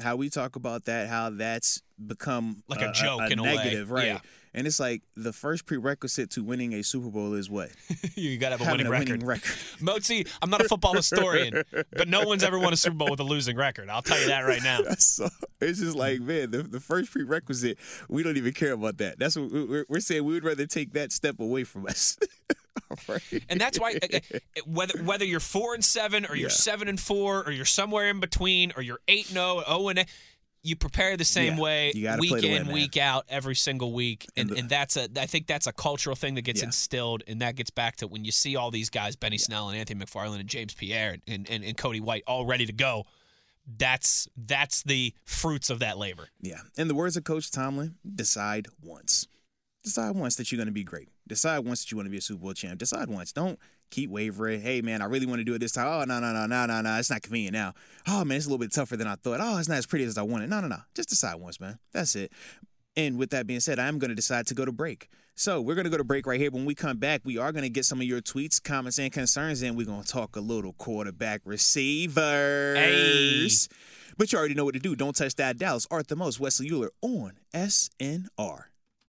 How 0.00 0.16
we 0.16 0.28
talk 0.28 0.56
about 0.56 0.84
that, 0.86 1.08
how 1.08 1.30
that's 1.30 1.82
become 2.04 2.62
Like 2.68 2.82
a 2.82 2.92
joke 2.92 3.30
in 3.30 3.38
a 3.38 3.42
way. 3.42 3.56
negative, 3.56 3.90
right? 3.90 4.06
Yeah. 4.06 4.18
And 4.56 4.66
it's 4.66 4.80
like 4.80 5.02
the 5.14 5.32
first 5.34 5.66
prerequisite 5.66 6.30
to 6.30 6.42
winning 6.42 6.72
a 6.72 6.82
Super 6.82 7.10
Bowl 7.10 7.34
is 7.34 7.50
what? 7.50 7.68
you 8.16 8.38
got 8.38 8.48
to 8.48 8.52
have 8.56 8.62
a 8.62 8.64
Having 8.64 8.78
winning 8.78 8.86
a 8.86 8.90
record. 8.90 9.08
winning 9.10 9.26
record. 9.26 9.42
Motzi, 9.80 10.28
I'm 10.40 10.48
not 10.50 10.62
a 10.62 10.64
football 10.68 10.94
historian, 10.94 11.62
but 11.92 12.08
no 12.08 12.22
one's 12.22 12.42
ever 12.42 12.58
won 12.58 12.72
a 12.72 12.76
Super 12.76 12.96
Bowl 12.96 13.10
with 13.10 13.20
a 13.20 13.24
losing 13.24 13.56
record. 13.56 13.90
I'll 13.90 14.00
tell 14.02 14.18
you 14.18 14.28
that 14.28 14.40
right 14.40 14.62
now. 14.62 14.80
so 14.98 15.28
it's 15.60 15.78
just 15.80 15.94
like, 15.94 16.20
man, 16.20 16.50
the, 16.52 16.62
the 16.62 16.80
first 16.80 17.12
prerequisite, 17.12 17.76
we 18.08 18.22
don't 18.22 18.38
even 18.38 18.54
care 18.54 18.72
about 18.72 18.96
that. 18.96 19.18
That's 19.18 19.36
what 19.36 19.52
we're, 19.52 19.84
we're 19.90 20.00
saying. 20.00 20.24
We 20.24 20.32
would 20.32 20.44
rather 20.44 20.66
take 20.66 20.94
that 20.94 21.12
step 21.12 21.38
away 21.38 21.64
from 21.64 21.86
us. 21.86 22.18
right? 23.08 23.20
And 23.50 23.60
that's 23.60 23.78
why 23.78 23.98
uh, 24.02 24.16
uh, 24.16 24.38
whether 24.66 25.02
whether 25.02 25.24
you're 25.24 25.40
four 25.40 25.74
and 25.74 25.84
seven 25.84 26.24
or 26.24 26.34
you're 26.34 26.48
Yeah. 26.48 26.54
seven 26.54 26.88
and 26.88 26.98
four 27.00 27.44
or 27.44 27.50
you're 27.52 27.64
somewhere 27.64 28.08
in 28.08 28.20
between 28.20 28.72
or 28.76 28.82
you're 28.82 29.00
eight 29.08 29.26
and 29.26 29.34
zero, 29.34 29.62
zero 29.66 29.88
and 29.88 29.98
eight, 30.00 30.06
you 30.66 30.76
prepare 30.76 31.16
the 31.16 31.24
same 31.24 31.54
Yeah, 31.54 31.60
way 31.60 31.92
you 31.94 32.10
week 32.18 32.30
play 32.30 32.38
in 32.44 32.52
win, 32.52 32.64
man. 32.66 32.74
week 32.74 32.96
out 32.96 33.24
every 33.28 33.54
single 33.54 33.92
week, 33.92 34.26
and, 34.36 34.50
And 34.50 34.68
that's 34.68 34.96
a 34.96 35.08
I 35.16 35.26
think 35.26 35.46
that's 35.46 35.66
a 35.66 35.72
cultural 35.72 36.16
thing 36.16 36.34
that 36.34 36.42
gets 36.42 36.60
Yeah. 36.60 36.66
instilled, 36.66 37.22
and 37.26 37.40
that 37.42 37.56
gets 37.56 37.70
back 37.70 37.96
to 37.96 38.06
when 38.06 38.24
you 38.24 38.32
see 38.32 38.56
all 38.56 38.70
these 38.70 38.90
guys, 38.90 39.16
Benny 39.16 39.38
Snell 39.38 39.68
and 39.68 39.78
Anthony 39.78 40.04
McFarland 40.04 40.40
and 40.40 40.48
James 40.48 40.74
Pierre 40.74 41.16
and, 41.26 41.48
and, 41.48 41.64
and 41.64 41.76
Cody 41.76 42.00
White 42.00 42.22
all 42.26 42.44
ready 42.46 42.66
to 42.66 42.72
go. 42.72 43.04
That's 43.78 44.28
that's 44.36 44.82
the 44.82 45.12
fruits 45.24 45.70
of 45.70 45.80
that 45.80 45.98
labor. 45.98 46.28
Yeah. 46.40 46.60
In 46.76 46.88
the 46.88 46.94
words 46.94 47.16
of 47.16 47.24
Coach 47.24 47.50
Tomlin, 47.50 47.96
decide 48.14 48.66
once. 48.82 49.26
Decide 49.82 50.16
once 50.16 50.36
that 50.36 50.50
you're 50.50 50.56
going 50.56 50.66
to 50.66 50.72
be 50.72 50.84
great. 50.84 51.08
Decide 51.26 51.60
once 51.60 51.82
that 51.84 51.90
you 51.90 51.96
want 51.96 52.06
to 52.06 52.10
be 52.10 52.18
a 52.18 52.20
Super 52.20 52.40
Bowl 52.42 52.52
champ. 52.54 52.78
Decide 52.78 53.08
once. 53.08 53.32
Don't 53.32 53.58
keep 53.90 54.10
wavering. 54.10 54.60
Hey, 54.60 54.80
man, 54.82 55.02
I 55.02 55.06
really 55.06 55.26
want 55.26 55.40
to 55.40 55.44
do 55.44 55.54
it 55.54 55.58
this 55.58 55.72
time. 55.72 55.86
Oh, 55.86 56.04
no, 56.04 56.20
no, 56.20 56.32
no, 56.32 56.46
no, 56.46 56.66
no, 56.66 56.80
no. 56.80 56.96
It's 56.98 57.10
not 57.10 57.22
convenient 57.22 57.54
now. 57.54 57.74
Oh, 58.08 58.24
man, 58.24 58.36
it's 58.36 58.46
a 58.46 58.48
little 58.48 58.58
bit 58.58 58.72
tougher 58.72 58.96
than 58.96 59.06
I 59.06 59.16
thought. 59.16 59.40
Oh, 59.40 59.58
it's 59.58 59.68
not 59.68 59.78
as 59.78 59.86
pretty 59.86 60.04
as 60.04 60.18
I 60.18 60.22
wanted. 60.22 60.50
No, 60.50 60.60
no, 60.60 60.68
no. 60.68 60.78
Just 60.94 61.08
decide 61.08 61.36
once, 61.36 61.60
man. 61.60 61.78
That's 61.92 62.16
it. 62.16 62.32
And 62.96 63.18
with 63.18 63.30
that 63.30 63.46
being 63.46 63.60
said, 63.60 63.78
I 63.78 63.88
am 63.88 63.98
going 63.98 64.08
to 64.08 64.14
decide 64.14 64.46
to 64.48 64.54
go 64.54 64.64
to 64.64 64.72
break. 64.72 65.08
So 65.34 65.60
we're 65.60 65.74
going 65.74 65.84
to 65.84 65.90
go 65.90 65.98
to 65.98 66.04
break 66.04 66.26
right 66.26 66.40
here. 66.40 66.50
When 66.50 66.64
we 66.64 66.74
come 66.74 66.96
back, 66.96 67.20
we 67.24 67.36
are 67.36 67.52
going 67.52 67.64
to 67.64 67.68
get 67.68 67.84
some 67.84 68.00
of 68.00 68.06
your 68.06 68.22
tweets, 68.22 68.62
comments, 68.62 68.98
and 68.98 69.12
concerns, 69.12 69.60
and 69.60 69.76
we're 69.76 69.84
going 69.84 70.02
to 70.02 70.08
talk 70.08 70.34
a 70.34 70.40
little 70.40 70.72
quarterback 70.72 71.42
receivers. 71.44 72.18
But 74.16 74.32
you 74.32 74.38
already 74.38 74.54
know 74.54 74.64
what 74.64 74.72
to 74.72 74.80
do. 74.80 74.96
Don't 74.96 75.14
touch 75.14 75.34
that 75.34 75.58
Dallas. 75.58 75.86
Arthur 75.90 76.16
Moats. 76.16 76.40
Wesley 76.40 76.70
Uhler 76.70 76.88
on 77.02 77.32
SNR. 77.52 78.62